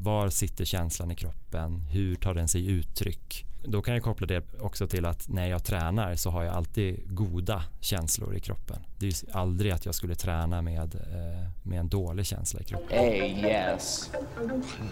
var 0.03 0.29
sitter 0.29 0.65
känslan 0.65 1.11
i 1.11 1.15
kroppen? 1.15 1.81
Hur 1.81 2.15
tar 2.15 2.33
den 2.33 2.47
sig 2.47 2.67
uttryck? 2.71 3.45
Då 3.63 3.81
kan 3.81 3.93
jag 3.93 4.03
koppla 4.03 4.27
det 4.27 4.43
också 4.59 4.87
till 4.87 5.05
att 5.05 5.29
när 5.29 5.47
jag 5.47 5.63
tränar 5.63 6.15
så 6.15 6.29
har 6.29 6.43
jag 6.43 6.55
alltid 6.55 7.15
goda 7.15 7.63
känslor 7.79 8.35
i 8.35 8.39
kroppen. 8.39 8.77
Det 8.99 9.05
är 9.05 9.09
ju 9.09 9.31
aldrig 9.31 9.71
att 9.71 9.85
jag 9.85 9.95
skulle 9.95 10.15
träna 10.15 10.61
med, 10.61 10.95
eh, 10.95 11.49
med 11.63 11.79
en 11.79 11.89
dålig 11.89 12.25
känsla 12.25 12.59
i 12.59 12.63
kroppen. 12.63 12.99
A, 12.99 13.25
yes. 13.25 14.11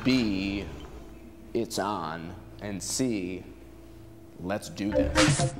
B, 0.05 0.11
it's 1.53 1.79
on. 2.13 2.31
And 2.69 2.83
C, 2.83 3.43
let's 4.41 4.69
do 4.77 4.91
this. 5.15 5.53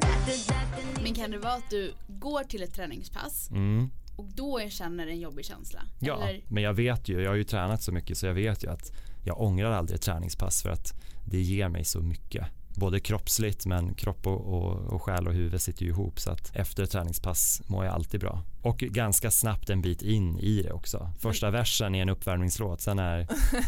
Men 1.04 1.14
kan 1.14 1.32
det 1.32 1.38
vara 1.38 1.54
att 1.54 1.70
du 1.70 1.94
går 2.08 2.44
till 2.44 2.64
ett 2.64 2.74
träningspass 2.74 3.50
Mm. 3.52 3.90
Och 4.18 4.26
då 4.26 4.70
känner 4.70 5.08
en 5.08 5.20
jobbig 5.20 5.46
känsla? 5.46 5.80
Ja, 6.00 6.24
Eller, 6.24 6.42
men 6.48 6.64
jag 6.64 6.74
vet 6.74 7.10
ju, 7.10 7.22
jag 7.22 7.30
har 7.30 7.36
ju 7.36 7.44
tränat 7.44 7.84
så 7.84 7.92
mycket 7.92 8.18
så 8.18 8.26
jag 8.26 8.34
vet 8.34 8.64
ju 8.64 8.70
att 8.70 8.92
jag 9.24 9.42
ångrar 9.42 9.72
aldrig 9.72 9.96
ett 9.96 10.02
träningspass 10.02 10.62
för 10.62 10.70
att 10.70 10.94
det 11.26 11.42
ger 11.42 11.70
mig 11.70 11.86
så 11.86 12.00
mycket. 12.00 12.46
Både 12.76 13.00
kroppsligt 13.00 13.66
men 13.66 13.94
kropp 13.94 14.28
och, 14.28 14.54
och, 14.54 14.94
och 14.94 15.02
själ 15.02 15.28
och 15.28 15.34
huvud 15.34 15.62
sitter 15.62 15.84
ju 15.84 15.90
ihop 15.90 16.20
så 16.20 16.32
att 16.32 16.56
efter 16.56 16.84
ett 16.84 16.92
träningspass 16.92 17.62
mår 17.68 17.86
jag 17.86 17.94
alltid 17.94 18.20
bra. 18.20 18.42
Och 18.62 18.78
ganska 18.78 19.32
snabbt 19.32 19.70
en 19.70 19.82
bit 19.82 20.02
in 20.02 20.40
i 20.40 20.62
det 20.62 20.72
också. 20.72 21.10
Första 21.20 21.52
versen 21.52 21.96
är 21.96 22.02
en 22.02 22.10
uppvärmningslåt, 22.10 22.82
sen 22.82 23.00
är 23.00 23.28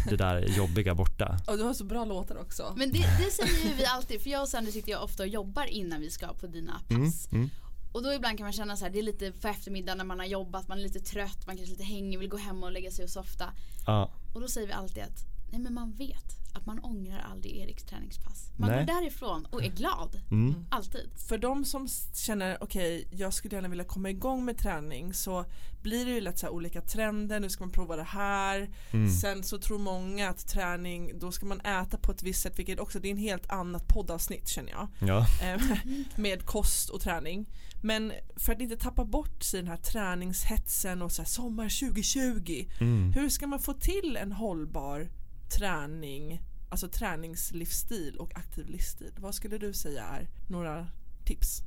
det 0.10 0.16
där 0.16 0.46
jobbiga 0.58 0.96
borta. 0.96 1.38
Och 1.48 1.58
du 1.58 1.64
har 1.64 1.74
så 1.74 1.84
bra 1.84 2.06
låtar 2.06 2.38
också. 2.42 2.74
men 2.76 2.92
det, 2.92 2.98
det 2.98 3.32
säger 3.32 3.70
ju 3.70 3.76
vi 3.78 3.86
alltid 3.86 4.22
för 4.22 4.30
jag 4.30 4.42
och 4.42 4.50
Sandy 4.50 4.72
sitter 4.72 4.90
ju 4.90 4.98
ofta 4.98 5.24
och 5.24 5.30
jobbar 5.30 5.66
innan 5.66 6.02
vi 6.02 6.10
ska 6.10 6.28
på 6.28 6.48
dina 6.48 6.74
pass. 6.74 6.92
Mm, 6.92 7.12
mm. 7.32 7.50
Och 7.92 8.04
då 8.04 8.14
ibland 8.14 8.38
kan 8.38 8.46
man 8.46 8.54
känna 8.54 8.78
så 8.78 8.86
här, 8.86 8.92
det 8.92 9.00
är 9.00 9.04
lite 9.04 9.32
på 9.32 9.48
eftermiddagen 9.48 9.98
när 9.98 10.06
man 10.06 10.20
har 10.20 10.26
jobbat, 10.26 10.68
man 10.68 10.78
är 10.78 10.84
lite 10.84 11.00
trött, 11.00 11.48
man 11.48 11.58
kanske 11.58 11.74
är 11.74 11.78
lite 11.78 11.84
hängig, 11.84 12.20
vill 12.20 12.30
gå 12.30 12.38
hem 12.38 12.64
och 12.64 12.72
lägga 12.72 12.92
sig 12.92 13.04
och 13.06 13.12
softa. 13.12 13.54
Ja, 13.86 14.12
Och 14.34 14.42
då 14.42 14.48
säger 14.48 14.68
vi 14.68 14.74
alltid 14.74 15.04
att 15.04 15.26
nej 15.52 15.62
men 15.62 15.74
man 15.74 15.92
vet 15.92 16.40
att 16.54 16.66
man 16.66 16.80
ångrar 16.80 17.20
aldrig 17.32 17.56
Eriks 17.58 17.84
träningspass. 17.84 18.52
Man 18.58 18.70
Nej. 18.70 18.86
går 18.86 18.94
därifrån 18.94 19.46
och 19.46 19.64
är 19.64 19.70
glad. 19.70 20.22
mm. 20.32 20.66
Alltid. 20.70 21.10
För 21.28 21.38
de 21.38 21.66
som 21.66 21.88
känner 22.14 22.64
okej 22.64 23.08
jag 23.12 23.34
skulle 23.34 23.56
gärna 23.56 23.68
vilja 23.68 23.86
komma 23.86 24.10
igång 24.10 24.46
med 24.46 24.58
träning 24.58 25.14
så 25.14 25.46
blir 25.82 26.06
det 26.06 26.12
ju 26.12 26.22
lätt 26.22 26.40
så 26.40 26.46
här 26.46 26.54
olika 26.54 26.82
trender, 26.82 27.40
nu 27.40 27.50
ska 27.50 27.64
man 27.64 27.72
prova 27.72 27.96
det 27.96 28.04
här. 28.04 28.70
Mm. 28.92 29.12
Sen 29.12 29.44
så 29.44 29.58
tror 29.58 29.80
många 29.80 30.30
att 30.30 30.48
träning, 30.48 31.20
då 31.20 31.32
ska 31.32 31.46
man 31.46 31.62
äta 31.62 31.98
på 31.98 32.12
ett 32.12 32.24
visst 32.24 32.42
sätt 32.42 32.60
vilket 32.60 32.80
också 32.80 33.00
det 33.00 33.08
är 33.08 33.12
en 33.12 33.18
helt 33.18 33.50
annat 33.52 33.88
poddavsnitt 33.88 34.48
känner 34.48 34.72
jag. 34.72 34.88
ja. 35.00 35.26
eh, 35.44 35.62
med 36.16 36.46
kost 36.46 36.90
och 36.90 37.02
träning. 37.02 37.46
Men 37.82 38.12
för 38.36 38.54
att 38.54 38.62
inte 38.62 38.78
tappa 38.78 39.06
bort 39.06 39.44
sig 39.44 39.60
den 39.60 39.70
här 39.70 39.78
träningshetsen 39.78 41.02
och 41.02 41.12
så 41.12 41.22
här, 41.22 41.30
sommar 41.30 41.90
2020. 41.90 42.66
Mm. 42.80 43.14
Hur 43.14 43.30
ska 43.30 43.48
man 43.48 43.60
få 43.60 43.74
till 43.74 44.18
en 44.22 44.32
hållbar 44.32 45.10
träning, 45.50 46.42
alltså 46.70 46.88
träningslivsstil 46.88 48.16
och 48.18 48.32
aktiv 48.36 48.68
livsstil? 48.70 49.12
Vad 49.20 49.36
skulle 49.36 49.58
du 49.58 49.74
säga 49.74 50.04
är 50.04 50.28
några 50.48 50.88
tips? 51.26 51.62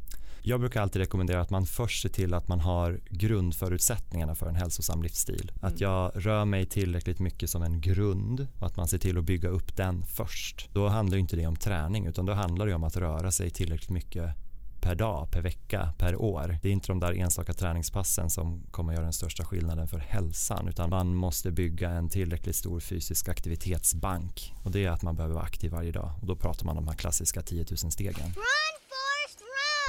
Jag 0.45 0.61
brukar 0.61 0.83
alltid 0.83 1.01
rekommendera 1.01 1.41
att 1.41 1.51
man 1.51 1.67
först 1.67 2.03
ser 2.03 2.09
till 2.09 2.35
att 2.35 2.49
man 2.49 2.61
har 2.61 3.01
grundförutsättningarna 3.11 4.35
för 4.35 4.49
en 4.49 4.55
hälsosam 4.55 5.03
livsstil. 5.03 5.53
Att 5.61 5.71
Mm. 5.73 5.83
jag 5.83 6.13
rör 6.15 6.45
mig 6.45 6.67
tillräckligt 6.67 7.19
mycket 7.19 7.51
som 7.51 7.63
en 7.63 7.81
grund 7.81 8.47
och 8.61 8.67
att 8.67 8.77
man 8.77 8.89
ser 8.89 8.99
till 8.99 9.19
att 9.19 9.25
bygga 9.25 9.49
upp 9.49 9.77
den 9.77 10.05
först. 10.07 10.69
Då 10.73 10.89
handlar 10.89 11.19
inte 11.19 11.37
det 11.37 11.47
om 11.47 11.57
träning 11.57 12.07
utan 12.07 12.27
då 12.27 12.33
handlar 12.33 12.67
det 12.67 12.75
om 12.75 12.85
att 12.85 12.97
röra 12.97 13.31
sig 13.31 13.51
tillräckligt 13.51 13.91
mycket 13.91 14.35
per 14.83 14.95
dag, 14.95 15.31
per 15.31 15.41
vecka, 15.43 15.93
per 15.99 16.17
år. 16.17 16.59
Det 16.63 16.69
är 16.69 16.73
inte 16.73 16.89
de 16.89 17.01
där 17.01 17.13
enstaka 17.13 17.53
träningspassen 17.53 18.31
som 18.31 18.63
kommer 18.71 18.93
göra 18.93 19.05
den 19.05 19.13
största 19.13 19.45
skillnaden 19.45 19.89
för 19.89 19.99
hälsan 19.99 20.69
utan 20.69 20.91
man 20.91 21.15
måste 21.15 21.51
bygga 21.51 21.91
en 21.91 22.09
tillräckligt 22.09 22.57
stor 22.57 22.81
fysisk 22.81 23.29
aktivitetsbank 23.29 24.55
och 24.65 24.71
det 24.71 24.85
är 24.85 24.91
att 24.91 25.03
man 25.03 25.17
behöver 25.17 25.35
vara 25.35 25.45
aktiv 25.45 25.71
varje 25.71 25.93
dag 25.93 26.11
och 26.21 26.27
då 26.27 26.37
pratar 26.37 26.67
man 26.67 26.79
om 26.79 26.85
de 26.85 26.91
här 26.91 26.99
klassiska 26.99 27.43
10 27.43 27.65
000 27.71 27.93
stegen. 27.93 28.27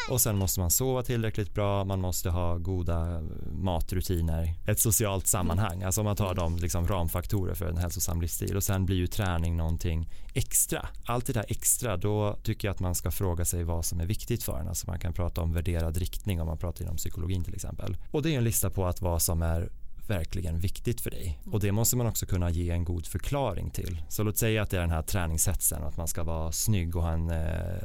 Och 0.10 0.22
sen 0.22 0.38
måste 0.38 0.60
man 0.60 0.72
sova 0.72 1.03
tillräckligt 1.03 1.53
bra, 1.53 1.83
man 1.83 2.01
måste 2.01 2.29
ha 2.29 2.57
goda 2.57 3.15
eh, 3.15 3.22
matrutiner, 3.51 4.53
ett 4.65 4.79
socialt 4.79 5.27
sammanhang. 5.27 5.83
Alltså 5.83 6.01
om 6.01 6.05
man 6.05 6.15
tar 6.15 6.36
de 6.36 6.57
liksom 6.57 6.88
ramfaktorer 6.88 7.53
för 7.53 7.65
en 7.65 7.77
hälsosam 7.77 8.22
livsstil 8.22 8.55
och 8.55 8.63
sen 8.63 8.86
blir 8.86 8.98
ju 8.98 9.07
träning 9.07 9.57
någonting 9.57 10.10
extra. 10.33 10.88
Allt 11.05 11.25
det 11.25 11.33
där 11.33 11.45
extra, 11.48 11.98
då 11.98 12.38
tycker 12.43 12.67
jag 12.67 12.74
att 12.74 12.79
man 12.79 12.95
ska 12.95 13.12
fråga 13.12 13.45
sig 13.45 13.63
vad 13.63 13.86
som 13.86 14.00
är 14.00 14.05
viktigt 14.05 14.43
för 14.43 14.60
en. 14.60 14.67
Alltså 14.67 14.88
man 14.88 15.00
kan 15.00 15.13
prata 15.13 15.41
om 15.41 15.53
värderad 15.53 15.98
riktning 15.98 16.41
om 16.41 16.48
man 16.48 16.57
pratar 16.57 16.86
inom 16.86 16.98
psykologin 16.98 17.43
till 17.43 17.55
exempel. 17.55 17.98
Och 18.12 18.22
det 18.22 18.33
är 18.33 18.38
en 18.38 18.43
lista 18.43 18.69
på 18.69 18.86
att 18.86 19.01
vad 19.01 19.22
som 19.22 19.41
är 19.41 19.69
verkligen 20.07 20.60
viktigt 20.60 21.01
för 21.01 21.10
dig 21.10 21.39
och 21.51 21.60
det 21.60 21.72
måste 21.72 21.98
man 21.98 22.07
också 22.07 22.25
kunna 22.25 22.50
ge 22.50 22.69
en 22.69 22.86
god 22.86 23.07
förklaring 23.07 23.69
till. 23.69 24.01
Så 24.10 24.24
låt 24.24 24.38
säga 24.38 24.63
att 24.63 24.69
det 24.69 24.77
är 24.77 24.81
den 24.81 24.89
här 24.89 25.01
träningshetsen 25.01 25.81
och 25.81 25.88
att 25.88 25.98
man 25.98 26.07
ska 26.07 26.24
vara 26.24 26.51
snygg 26.51 26.95
och 26.95 27.03
ha 27.03 27.12
en, 27.12 27.29
eh, 27.29 27.83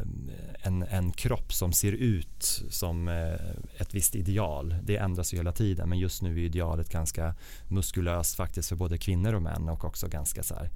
en, 0.62 0.82
en 0.82 1.12
kropp 1.12 1.52
som 1.52 1.72
ser 1.72 1.92
ut 1.92 2.62
som 2.70 3.08
eh, 3.08 3.80
ett 3.80 3.94
visst 3.94 4.16
ideal. 4.16 4.74
Det 4.82 4.96
ändras 4.96 5.34
ju 5.34 5.36
hela 5.36 5.52
tiden 5.52 5.88
men 5.88 5.98
just 5.98 6.22
nu 6.22 6.32
är 6.32 6.44
idealet 6.44 6.90
ganska 6.90 7.34
muskulöst 7.68 8.36
faktiskt 8.36 8.68
för 8.68 8.76
både 8.76 8.98
kvinnor 8.98 9.32
och 9.32 9.42
män 9.42 9.68
och 9.68 9.84
också 9.84 10.08
ganska 10.08 10.42
så 10.42 10.54
här 10.54 10.70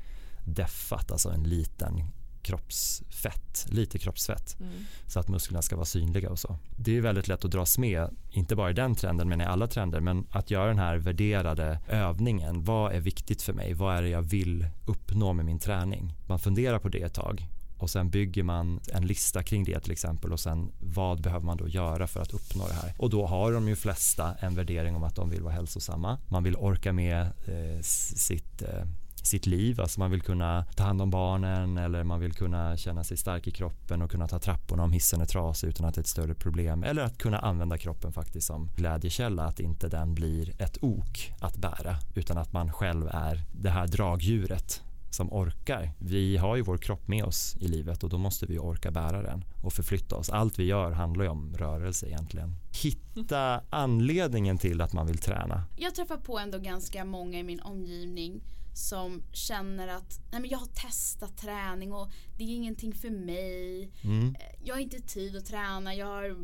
deffat, 0.44 1.10
alltså 1.10 1.30
en 1.30 1.42
liten 1.42 2.04
kroppsfett, 2.42 3.66
lite 3.70 3.98
kroppsfett 3.98 4.56
Mm. 4.60 4.72
så 5.06 5.20
att 5.20 5.28
musklerna 5.28 5.62
ska 5.62 5.76
vara 5.76 5.86
synliga 5.86 6.30
och 6.30 6.38
så. 6.38 6.58
Det 6.76 6.96
är 6.96 7.00
väldigt 7.00 7.28
lätt 7.28 7.44
att 7.44 7.50
dras 7.50 7.78
med, 7.78 8.08
inte 8.30 8.56
bara 8.56 8.70
i 8.70 8.72
den 8.72 8.94
trenden 8.94 9.28
men 9.28 9.40
i 9.40 9.44
alla 9.44 9.66
trender, 9.66 10.00
men 10.00 10.26
att 10.30 10.50
göra 10.50 10.66
den 10.66 10.78
här 10.78 10.96
värderade 10.96 11.78
övningen. 11.88 12.64
Vad 12.64 12.92
är 12.92 13.00
viktigt 13.00 13.42
för 13.42 13.52
mig? 13.52 13.74
Vad 13.74 13.96
är 13.96 14.02
det 14.02 14.08
jag 14.08 14.22
vill 14.22 14.66
uppnå 14.86 15.32
med 15.32 15.44
min 15.44 15.58
träning? 15.58 16.14
Man 16.26 16.38
funderar 16.38 16.78
på 16.78 16.88
det 16.88 17.02
ett 17.02 17.14
tag 17.14 17.48
och 17.78 17.90
sen 17.90 18.10
bygger 18.10 18.42
man 18.42 18.80
en 18.92 19.06
lista 19.06 19.42
kring 19.42 19.64
det 19.64 19.80
till 19.80 19.92
exempel 19.92 20.32
och 20.32 20.40
sen 20.40 20.72
vad 20.80 21.22
behöver 21.22 21.46
man 21.46 21.56
då 21.56 21.68
göra 21.68 22.06
för 22.06 22.20
att 22.20 22.34
uppnå 22.34 22.68
det 22.68 22.74
här? 22.74 22.94
Och 22.98 23.10
då 23.10 23.26
har 23.26 23.52
de 23.52 23.68
ju 23.68 23.76
flesta 23.76 24.34
en 24.34 24.54
värdering 24.54 24.96
om 24.96 25.04
att 25.04 25.14
de 25.14 25.30
vill 25.30 25.42
vara 25.42 25.52
hälsosamma. 25.54 26.18
Man 26.28 26.42
vill 26.42 26.56
orka 26.56 26.92
med 26.92 27.20
eh, 27.22 27.80
sitt 27.82 28.62
eh, 28.62 28.84
sitt 29.26 29.46
liv, 29.46 29.80
alltså 29.80 30.00
man 30.00 30.10
vill 30.10 30.20
kunna 30.20 30.64
ta 30.76 30.84
hand 30.84 31.02
om 31.02 31.10
barnen 31.10 31.78
eller 31.78 32.04
man 32.04 32.20
vill 32.20 32.32
kunna 32.32 32.76
känna 32.76 33.04
sig 33.04 33.16
stark 33.16 33.46
i 33.46 33.50
kroppen 33.50 34.02
och 34.02 34.10
kunna 34.10 34.28
ta 34.28 34.38
trapporna 34.38 34.82
om 34.82 34.92
hissen 34.92 35.20
är 35.20 35.24
trasig 35.24 35.68
utan 35.68 35.86
att 35.86 35.94
det 35.94 35.98
är 35.98 36.02
ett 36.02 36.08
större 36.08 36.34
problem 36.34 36.84
eller 36.84 37.02
att 37.02 37.18
kunna 37.18 37.38
använda 37.38 37.78
kroppen 37.78 38.12
faktiskt 38.12 38.46
som 38.46 38.70
glädjekälla, 38.76 39.44
att 39.44 39.60
inte 39.60 39.88
den 39.88 40.14
blir 40.14 40.62
ett 40.62 40.78
ok 40.80 41.34
att 41.40 41.56
bära 41.56 41.96
utan 42.14 42.38
att 42.38 42.52
man 42.52 42.72
själv 42.72 43.08
är 43.12 43.44
det 43.52 43.70
här 43.70 43.86
dragdjuret 43.86 44.82
som 45.14 45.32
orkar. 45.32 45.90
Vi 45.98 46.36
har 46.36 46.56
ju 46.56 46.62
vår 46.62 46.78
kropp 46.78 47.08
med 47.08 47.24
oss 47.24 47.56
i 47.60 47.68
livet 47.68 48.04
och 48.04 48.10
då 48.10 48.18
måste 48.18 48.46
vi 48.46 48.58
orka 48.58 48.90
bära 48.90 49.22
den 49.22 49.44
och 49.62 49.72
förflytta 49.72 50.16
oss. 50.16 50.30
Allt 50.30 50.58
vi 50.58 50.64
gör 50.64 50.90
handlar 50.90 51.24
ju 51.24 51.30
om 51.30 51.54
rörelse 51.56 52.06
egentligen. 52.06 52.54
Hitta 52.82 53.60
anledningen 53.70 54.58
till 54.58 54.80
att 54.80 54.92
man 54.92 55.06
vill 55.06 55.18
träna. 55.18 55.64
Jag 55.76 55.94
träffar 55.94 56.16
på 56.16 56.38
ändå 56.38 56.58
ganska 56.58 57.04
många 57.04 57.38
i 57.38 57.42
min 57.42 57.60
omgivning 57.60 58.40
som 58.74 59.22
känner 59.32 59.88
att 59.88 60.20
Nej, 60.30 60.40
men 60.40 60.50
jag 60.50 60.58
har 60.58 60.66
testat 60.66 61.36
träning 61.36 61.92
och 61.92 62.10
det 62.36 62.44
är 62.44 62.48
ingenting 62.48 62.94
för 62.94 63.10
mig. 63.10 63.90
Mm. 64.04 64.28
Eh, 64.34 64.40
Jag 64.64 64.74
har 64.74 64.80
inte 64.80 65.00
tid 65.00 65.36
att 65.36 65.46
träna, 65.46 65.94
jag 65.94 66.06
har 66.06 66.36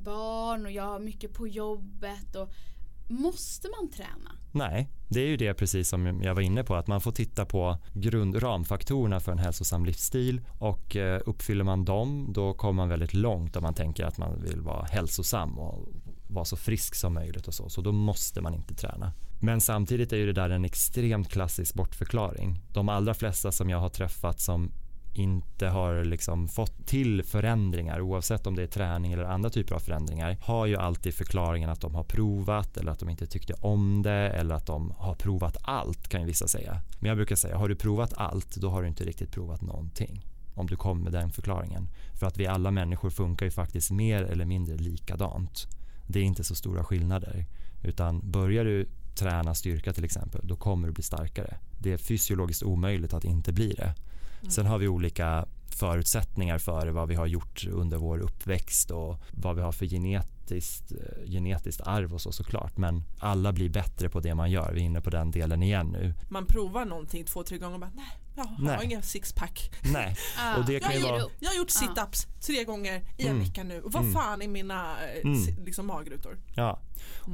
barn 0.00 0.66
och 0.66 0.72
jag 0.72 0.82
har 0.82 0.98
mycket 0.98 1.32
på 1.32 1.48
jobbet. 1.48 2.36
Och 2.36 2.52
måste 3.08 3.68
man 3.80 3.88
träna? 3.90 4.32
Nej, 4.52 4.88
det 5.08 5.20
är 5.20 5.26
ju 5.26 5.36
det 5.36 5.54
precis 5.54 5.88
som 5.88 6.22
jag 6.22 6.34
var 6.34 6.42
inne 6.42 6.64
på 6.64 6.74
att 6.74 6.86
man 6.86 7.00
får 7.00 7.12
titta 7.12 7.44
på 7.44 7.78
grundramfaktorerna 7.94 9.20
för 9.20 9.32
en 9.32 9.38
hälsosam 9.38 9.84
livsstil 9.84 10.40
och 10.58 10.96
eh, 10.96 11.20
uppfyller 11.26 11.64
man 11.64 11.84
dem 11.84 12.28
då 12.32 12.54
kommer 12.54 12.72
man 12.72 12.88
väldigt 12.88 13.14
långt 13.14 13.56
om 13.56 13.62
man 13.62 13.74
tänker 13.74 14.04
att 14.04 14.18
man 14.18 14.42
vill 14.42 14.60
vara 14.60 14.84
hälsosam 14.84 15.58
och 15.58 15.88
vara 16.26 16.44
så 16.44 16.56
frisk 16.56 16.94
som 16.94 17.14
möjligt 17.14 17.48
och 17.48 17.54
så, 17.54 17.68
så 17.68 17.80
då 17.80 17.92
måste 17.92 18.40
man 18.40 18.54
inte 18.54 18.74
träna. 18.74 19.12
Men 19.40 19.60
samtidigt 19.60 20.12
är 20.12 20.16
ju 20.16 20.26
det 20.26 20.32
där 20.32 20.50
en 20.50 20.64
extremt 20.64 21.28
klassisk 21.28 21.74
bortförklaring. 21.74 22.60
De 22.72 22.88
allra 22.88 23.14
flesta 23.14 23.52
som 23.52 23.70
jag 23.70 23.80
har 23.80 23.88
träffat 23.88 24.40
som 24.40 24.72
inte 25.18 25.66
har 25.66 26.04
liksom 26.04 26.48
fått 26.48 26.86
till 26.86 27.22
förändringar 27.22 28.00
oavsett 28.00 28.46
om 28.46 28.56
det 28.56 28.62
är 28.62 28.66
träning 28.66 29.12
eller 29.12 29.24
andra 29.24 29.50
typer 29.50 29.74
av 29.74 29.78
förändringar 29.78 30.36
har 30.40 30.66
ju 30.66 30.76
alltid 30.76 31.14
förklaringen 31.14 31.70
att 31.70 31.80
de 31.80 31.94
har 31.94 32.04
provat 32.04 32.76
eller 32.76 32.92
att 32.92 32.98
de 32.98 33.08
inte 33.08 33.26
tyckte 33.26 33.54
om 33.54 34.02
det 34.02 34.12
eller 34.12 34.54
att 34.54 34.66
de 34.66 34.92
har 34.96 35.14
provat 35.14 35.56
allt 35.62 36.08
kan 36.08 36.20
ju 36.20 36.26
vissa 36.26 36.48
säga. 36.48 36.80
Men 36.98 37.08
jag 37.08 37.16
brukar 37.16 37.36
säga 37.36 37.56
har 37.56 37.68
du 37.68 37.76
provat 37.76 38.12
allt 38.16 38.56
då 38.56 38.70
har 38.70 38.82
du 38.82 38.88
inte 38.88 39.04
riktigt 39.04 39.32
provat 39.32 39.62
någonting 39.62 40.26
om 40.54 40.66
du 40.66 40.76
kommer 40.76 41.02
med 41.02 41.12
den 41.12 41.30
förklaringen. 41.30 41.88
För 42.14 42.26
att 42.26 42.38
vi 42.38 42.46
alla 42.46 42.70
människor 42.70 43.10
funkar 43.10 43.46
ju 43.46 43.50
faktiskt 43.50 43.90
mer 43.90 44.22
eller 44.22 44.44
mindre 44.44 44.76
likadant. 44.76 45.66
Det 46.06 46.18
är 46.18 46.22
inte 46.22 46.44
så 46.44 46.54
stora 46.54 46.84
skillnader 46.84 47.46
utan 47.82 48.30
börjar 48.30 48.64
du 48.64 48.88
träna 49.14 49.54
styrka 49.54 49.92
till 49.92 50.04
exempel 50.04 50.40
då 50.44 50.56
kommer 50.56 50.88
du 50.88 50.94
bli 50.94 51.02
starkare. 51.02 51.56
Det 51.78 51.92
är 51.92 51.96
fysiologiskt 51.96 52.62
omöjligt 52.62 53.12
att 53.12 53.24
inte 53.24 53.52
bli 53.52 53.72
det. 53.72 53.94
Sen 54.50 54.66
har 54.66 54.78
vi 54.78 54.88
olika 54.88 55.46
förutsättningar 55.76 56.58
för 56.58 56.86
vad 56.88 57.08
vi 57.08 57.14
har 57.14 57.26
gjort 57.26 57.66
under 57.70 57.96
vår 57.96 58.18
uppväxt 58.18 58.90
och 58.90 59.20
vad 59.30 59.56
vi 59.56 59.62
har 59.62 59.72
för 59.72 59.86
genetiskt, 59.86 60.92
eh, 60.92 61.30
genetiskt 61.30 61.80
arv 61.80 62.14
och 62.14 62.20
så 62.20 62.32
såklart. 62.32 62.76
Men 62.76 63.02
alla 63.18 63.52
blir 63.52 63.68
bättre 63.70 64.08
på 64.08 64.20
det 64.20 64.34
man 64.34 64.50
gör. 64.50 64.72
Vi 64.72 64.80
är 64.80 64.84
inne 64.84 65.00
på 65.00 65.10
den 65.10 65.30
delen 65.30 65.62
igen 65.62 65.86
nu. 65.86 66.14
Man 66.28 66.46
provar 66.46 66.84
någonting 66.84 67.24
två, 67.24 67.42
tre 67.42 67.58
gånger 67.58 67.74
och 67.74 67.80
bara 67.80 67.90
nej, 67.94 68.04
jag 68.36 68.44
har 68.44 68.56
Nej. 68.64 68.78
ingen 68.84 69.02
sixpack. 69.02 69.70
Nej, 69.92 70.16
och 70.58 70.64
det 70.64 70.72
Jag 70.72 70.82
kan 70.82 70.90
har, 70.92 70.98
ju 70.98 71.00
gjort, 71.02 71.10
vara... 71.10 71.30
jag 71.40 71.48
har 71.50 71.56
gjort 71.56 71.70
sit-ups 71.70 72.26
tre 72.46 72.64
gånger 72.64 73.02
i 73.16 73.22
en 73.22 73.28
Mm. 73.30 73.42
vecka 73.42 73.62
nu. 73.64 73.80
Och 73.80 73.92
vad 73.92 74.02
Mm. 74.02 74.14
fan 74.14 74.42
är 74.42 74.48
mina 74.48 74.96
eh, 75.06 75.20
Mm. 75.24 75.64
liksom, 75.64 75.86
magrutor? 75.86 76.38
Ja, 76.54 76.80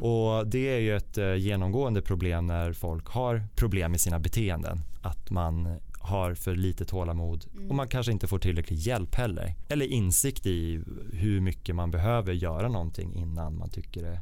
och 0.03 0.47
det 0.47 0.69
är 0.77 0.79
ju 0.79 0.97
ett 0.97 1.19
eh, 1.19 1.35
genomgående 1.35 2.03
problem 2.03 2.47
när 2.47 2.73
folk 2.73 3.07
har 3.07 3.45
problem 3.57 3.91
med 3.91 4.01
sina 4.01 4.19
beteenden. 4.19 4.81
Att 5.03 5.31
man 5.31 5.79
har 6.03 6.35
för 6.35 6.55
lite 6.55 6.85
tålamod 6.85 7.47
och 7.69 7.75
man 7.75 7.89
kanske 7.89 8.13
inte 8.13 8.27
får 8.27 8.39
tillräcklig 8.39 8.77
hjälp 8.77 9.15
heller. 9.15 9.55
Eller 9.69 9.87
insikt 9.87 10.47
i 10.47 10.83
hur 11.13 11.41
mycket 11.41 11.75
man 11.75 11.91
behöver 11.91 12.33
göra 12.33 12.69
någonting 12.69 13.15
innan 13.15 13.59
man 13.59 13.71
tycker 13.71 14.03
det 14.03 14.21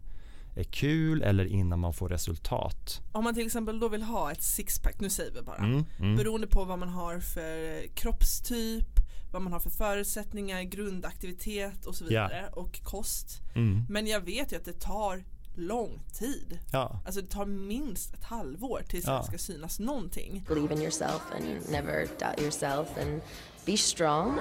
är 0.60 0.64
kul 0.64 1.22
eller 1.22 1.44
innan 1.44 1.78
man 1.78 1.94
får 1.94 2.08
resultat. 2.08 3.00
Om 3.12 3.24
man 3.24 3.34
till 3.34 3.46
exempel 3.46 3.80
då 3.80 3.88
vill 3.88 4.02
ha 4.02 4.32
ett 4.32 4.42
sixpack, 4.42 5.00
nu 5.00 5.10
säger 5.10 5.32
vi 5.32 5.42
bara. 5.42 5.56
Mm, 5.56 5.84
mm. 5.98 6.16
Beroende 6.16 6.46
på 6.46 6.64
vad 6.64 6.78
man 6.78 6.88
har 6.88 7.20
för 7.20 7.86
kroppstyp, 7.94 9.00
vad 9.32 9.42
man 9.42 9.52
har 9.52 9.60
för 9.60 9.70
förutsättningar, 9.70 10.62
grundaktivitet 10.62 11.86
och 11.86 11.94
så 11.94 12.04
vidare 12.04 12.48
och 12.52 12.82
kost. 12.82 13.40
Mm. 13.54 13.84
Men 13.88 14.06
jag 14.06 14.20
vet 14.20 14.52
ju 14.52 14.56
att 14.56 14.64
det 14.64 14.80
tar 14.80 15.24
lång 15.54 16.00
tid. 16.12 16.58
Ja, 16.72 17.00
Alltså 17.04 17.20
det 17.22 17.28
tar 17.30 17.46
minst 17.46 18.14
ett 18.14 18.24
halvår 18.24 18.82
tills 18.88 19.04
Ja. 19.06 19.18
det 19.18 19.24
ska 19.26 19.38
synas 19.38 19.78
någonting. 19.78 20.44
Believe 20.48 20.74
in 20.74 20.80
yourself 20.82 21.22
and 21.34 21.44
never 21.70 22.06
doubt 22.18 22.40
yourself 22.40 22.88
and 23.02 23.20
be 23.66 23.76
strong. 23.76 24.38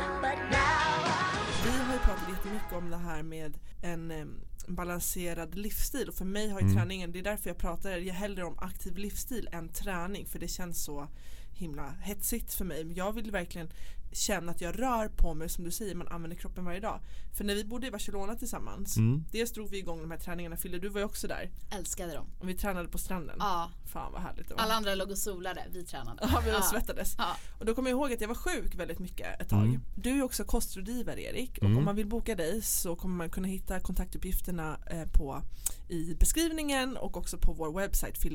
Vi 1.66 1.70
har 1.72 1.94
ju 1.94 2.00
pratat 2.00 2.30
jättemycket 2.30 2.74
om 2.74 2.90
det 2.90 2.98
här 2.98 3.24
med 3.24 3.58
en 3.82 4.36
balanserad 4.68 5.56
livsstil 5.56 6.08
och 6.10 6.16
för 6.16 6.26
mig 6.26 6.50
har 6.50 6.60
ju 6.60 6.66
Mm. 6.66 6.78
träningen, 6.78 7.12
det 7.12 7.20
är 7.20 7.24
därför 7.24 7.50
jag 7.50 7.58
pratar 7.58 7.90
jag 7.92 8.14
hellre 8.14 8.44
om 8.44 8.60
aktiv 8.60 8.98
livsstil 8.98 9.50
än 9.52 9.70
träning 9.70 10.26
för 10.26 10.40
det 10.40 10.48
känns 10.48 10.84
så 10.84 11.08
himla 11.52 11.94
hetsigt 12.02 12.54
för 12.54 12.66
mig. 12.66 12.84
Men 12.84 12.96
jag 12.96 13.12
vill 13.14 13.32
verkligen 13.32 13.70
känna 14.12 14.52
att 14.52 14.62
jag 14.62 14.80
rör 14.80 15.08
på 15.08 15.34
mig 15.34 15.50
som 15.50 15.64
du 15.64 15.72
säger, 15.72 15.96
man 15.96 16.08
använder 16.08 16.38
kroppen 16.38 16.66
varje 16.66 16.80
dag. 16.80 17.00
För 17.38 17.44
när 17.44 17.56
vi 17.56 17.64
bodde 17.66 17.88
i 17.88 17.92
Barcelona 17.92 18.36
tillsammans, 18.36 18.98
Mm. 18.98 19.24
dels 19.32 19.52
drog 19.52 19.70
vi 19.70 19.78
igång 19.78 20.02
de 20.02 20.12
här 20.12 20.18
träningarna, 20.18 20.58
Fille 20.58 20.78
du 20.80 20.90
var 20.90 21.00
ju 21.00 21.06
också 21.06 21.28
där 21.28 21.50
Älskade 21.72 22.14
dem. 22.14 22.28
och 22.40 22.50
vi 22.50 22.54
tränade 22.54 22.88
på 22.90 22.98
stranden. 22.98 23.36
Ja, 23.40 23.72
Fan 23.86 24.12
vad 24.14 24.22
härligt 24.22 24.48
det 24.48 24.54
var. 24.54 24.62
alla 24.62 24.74
andra 24.74 24.96
låg 24.96 25.12
och 25.12 25.18
solade, 25.18 25.66
vi 25.74 25.84
tränade. 25.86 26.30
Ja, 26.34 26.42
vi 26.46 26.50
Ja. 26.52 26.62
svettades. 26.62 27.16
Ja. 27.18 27.36
Och 27.60 27.66
då 27.66 27.76
kommer 27.76 27.90
jag 27.90 27.98
ihåg 27.98 28.14
att 28.14 28.22
jag 28.22 28.28
var 28.28 28.36
sjuk 28.36 28.76
väldigt 28.76 29.00
mycket 29.00 29.42
ett 29.42 29.50
tag. 29.50 29.66
Mm. 29.66 29.82
Du 29.96 30.10
är 30.20 30.24
också 30.24 30.44
kostrådgivare 30.44 31.22
Erik 31.24 31.58
och 31.58 31.64
Mm. 31.64 31.78
om 31.78 31.86
man 31.86 31.96
vill 31.96 32.08
boka 32.08 32.36
dig 32.36 32.62
så 32.62 32.96
kommer 32.96 33.16
man 33.16 33.30
kunna 33.30 33.48
hitta 33.48 33.80
kontaktuppgifterna 33.80 34.78
eh, 34.92 35.04
på, 35.14 35.42
i 35.90 36.16
beskrivningen 36.20 36.98
och 36.98 37.18
också 37.18 37.38
på 37.38 37.54
vår 37.54 37.74
webbsite 37.80 38.30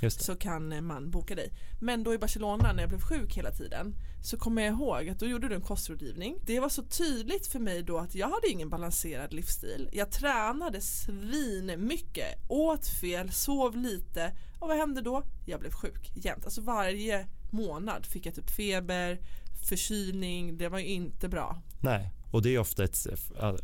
det. 0.00 0.10
så 0.10 0.36
kan 0.36 0.72
eh, 0.72 0.80
man 0.80 1.10
boka 1.10 1.34
dig. 1.34 1.52
Men 1.80 2.02
då 2.04 2.14
i 2.14 2.18
Barcelona 2.18 2.72
när 2.72 2.80
jag 2.82 2.88
blev 2.88 3.00
sjuk 3.00 3.36
hela 3.36 3.50
tiden 3.50 3.94
så 4.22 4.36
kommer 4.36 4.62
jag 4.62 4.72
ihåg 4.72 5.08
att 5.08 5.18
då 5.18 5.26
gjorde 5.26 5.48
du 5.48 5.54
en 5.54 5.60
kostrådgivning. 5.60 6.38
Det 6.46 6.60
var 6.60 6.68
så 6.68 6.82
tydligt 6.82 7.46
för 7.46 7.58
mig 7.58 7.82
då 7.82 7.98
att 7.98 8.14
jag 8.14 8.28
hade 8.28 8.48
ingen 8.48 8.70
balanserad 8.70 9.32
livsstil. 9.32 9.88
Jag 9.92 10.10
tränade 10.10 10.80
svin 10.80 11.74
mycket, 11.76 12.38
åt 12.48 12.88
fel, 12.88 13.30
sov 13.30 13.76
lite 13.76 14.32
och 14.58 14.68
vad 14.68 14.76
hände 14.76 15.00
då? 15.00 15.22
Jag 15.46 15.60
blev 15.60 15.72
sjuk 15.72 16.10
jämt. 16.14 16.44
Alltså 16.44 16.60
varje 16.60 17.26
månad 17.50 18.06
fick 18.06 18.26
jag 18.26 18.34
typ 18.34 18.50
feber, 18.50 19.20
förkylning, 19.68 20.58
det 20.58 20.68
var 20.68 20.78
ju 20.78 20.86
inte 20.86 21.28
bra. 21.28 21.62
Nej, 21.80 22.10
och 22.30 22.42
det 22.42 22.54
är 22.54 22.58
ofta 22.58 22.84
ett, 22.84 23.06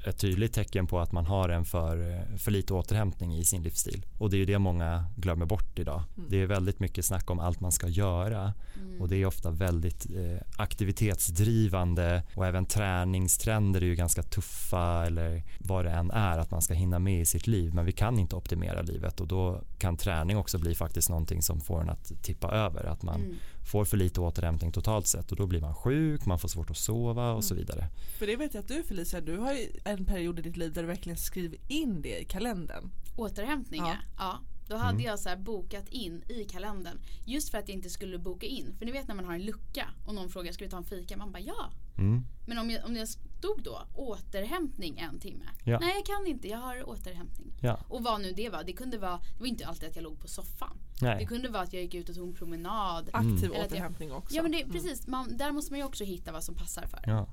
ett 0.06 0.18
tydligt 0.18 0.52
tecken 0.52 0.86
på 0.86 1.00
att 1.00 1.12
man 1.12 1.26
har 1.26 1.48
en 1.48 1.64
för, 1.64 2.26
för 2.38 2.50
lite 2.50 2.74
återhämtning 2.74 3.34
i 3.34 3.44
sin 3.44 3.62
livsstil. 3.62 4.06
Och 4.18 4.30
det 4.30 4.36
är 4.36 4.38
ju 4.38 4.44
det 4.44 4.58
många 4.58 5.04
glömmer 5.16 5.46
bort 5.46 5.78
idag. 5.78 6.02
Mm. 6.16 6.30
Det 6.30 6.42
är 6.42 6.46
väldigt 6.46 6.80
mycket 6.80 7.04
snack 7.04 7.30
om 7.30 7.40
allt 7.40 7.60
man 7.60 7.72
ska 7.72 7.88
göra 7.88 8.52
Mm. 8.82 9.00
och 9.00 9.08
det 9.08 9.16
är 9.16 9.26
ofta 9.26 9.50
väldigt 9.50 10.06
eh, 10.16 10.38
aktivitetsdrivande 10.56 12.22
och 12.34 12.46
även 12.46 12.66
träningstrender 12.66 13.80
är 13.80 13.86
ju 13.86 13.94
ganska 13.94 14.22
tuffa 14.22 15.06
eller 15.06 15.42
vad 15.58 15.84
det 15.84 15.90
än 15.90 16.10
är 16.10 16.38
att 16.38 16.50
man 16.50 16.62
ska 16.62 16.74
hinna 16.74 16.98
med 16.98 17.20
i 17.20 17.24
sitt 17.24 17.46
liv 17.46 17.74
men 17.74 17.84
vi 17.84 17.92
kan 17.92 18.18
inte 18.18 18.36
optimera 18.36 18.82
livet 18.82 19.20
och 19.20 19.26
då 19.26 19.60
kan 19.78 19.96
träning 19.96 20.36
också 20.36 20.58
bli 20.58 20.74
faktiskt 20.74 21.08
någonting 21.08 21.42
som 21.42 21.60
får 21.60 21.80
en 21.80 21.90
att 21.90 22.22
tippa 22.22 22.50
över 22.50 22.84
att 22.84 23.02
man 23.02 23.20
Mm. 23.20 23.36
Får 23.66 23.84
för 23.84 23.96
lite 23.96 24.20
återhämtning 24.20 24.72
totalt 24.72 25.06
sett 25.06 25.30
och 25.30 25.36
då 25.36 25.46
blir 25.46 25.60
man 25.60 25.74
sjuk, 25.74 26.26
man 26.26 26.38
får 26.38 26.48
svårt 26.48 26.70
att 26.70 26.76
sova 26.76 27.32
och 27.32 27.44
så 27.44 27.54
Mm. 27.54 27.66
vidare. 27.66 27.88
För 28.18 28.26
det 28.26 28.36
vet 28.36 28.54
jag 28.54 28.60
att 28.62 28.68
du 28.68 28.82
Felicia, 28.82 29.20
du 29.20 29.36
har 29.38 29.52
ju 29.52 29.68
en 29.84 30.04
period 30.04 30.38
i 30.38 30.42
ditt 30.42 30.56
liv 30.56 30.72
där 30.72 30.82
du 30.82 30.88
verkligen 30.88 31.18
skriver 31.18 31.58
in 31.68 32.02
det 32.02 32.18
i 32.20 32.24
kalendern. 32.24 32.90
Återhämtningar, 33.16 34.00
ja. 34.18 34.38
Då 34.68 34.76
hade 34.76 34.90
Mm. 34.90 35.04
jag 35.04 35.18
så 35.18 35.28
här 35.28 35.36
bokat 35.36 35.88
in 35.88 36.22
i 36.28 36.44
kalendern 36.44 36.98
just 37.24 37.50
för 37.50 37.58
att 37.58 37.68
jag 37.68 37.76
inte 37.76 37.90
skulle 37.90 38.18
boka 38.18 38.46
in. 38.46 38.74
För 38.78 38.86
ni 38.86 38.92
vet 38.92 39.08
när 39.08 39.14
man 39.14 39.24
har 39.24 39.34
en 39.34 39.44
lucka 39.44 39.86
och 40.06 40.14
någon 40.14 40.28
frågar 40.28 40.52
ska 40.52 40.64
vi 40.64 40.70
ta 40.70 40.76
en 40.76 40.84
fika? 40.84 41.16
Man 41.16 41.32
bara 41.32 41.40
ja. 41.40 41.70
Mm. 41.98 42.24
Men 42.46 42.58
om 42.58 42.70
jag, 42.70 42.84
om 42.86 42.96
jag 42.96 43.08
stod 43.38 43.62
då 43.62 43.82
återhämtning 43.94 44.98
en 44.98 45.18
timme. 45.18 45.44
Ja. 45.64 45.78
Nej 45.80 45.94
jag 45.94 46.06
kan 46.06 46.26
inte, 46.26 46.48
jag 46.48 46.58
har 46.58 46.88
återhämtning. 46.88 47.52
Ja. 47.60 47.78
Och 47.88 48.02
vad 48.02 48.20
nu 48.20 48.32
det 48.32 48.48
var, 48.50 48.64
det 48.64 48.72
kunde 48.72 48.98
vara, 48.98 49.16
det 49.16 49.40
var 49.40 49.46
inte 49.46 49.66
alltid 49.66 49.88
att 49.88 49.96
jag 49.96 50.02
låg 50.02 50.20
på 50.20 50.28
soffan. 50.28 50.76
Nej. 51.00 51.16
Det 51.18 51.26
kunde 51.26 51.48
vara 51.48 51.62
att 51.62 51.72
jag 51.72 51.82
gick 51.82 51.94
ut 51.94 52.08
och 52.08 52.14
tog 52.14 52.28
en 52.28 52.34
promenad. 52.34 53.10
Aktiv 53.12 53.50
jag- 53.54 53.66
återhämtning 53.66 54.12
också. 54.12 54.36
Ja 54.36 54.42
men 54.42 54.52
det, 54.52 54.64
precis, 54.72 55.06
man, 55.06 55.36
där 55.36 55.52
måste 55.52 55.72
man 55.72 55.78
ju 55.78 55.84
också 55.86 56.04
hitta 56.04 56.32
vad 56.32 56.44
som 56.44 56.54
passar 56.54 56.86
för. 56.86 57.00
Ja. 57.06 57.28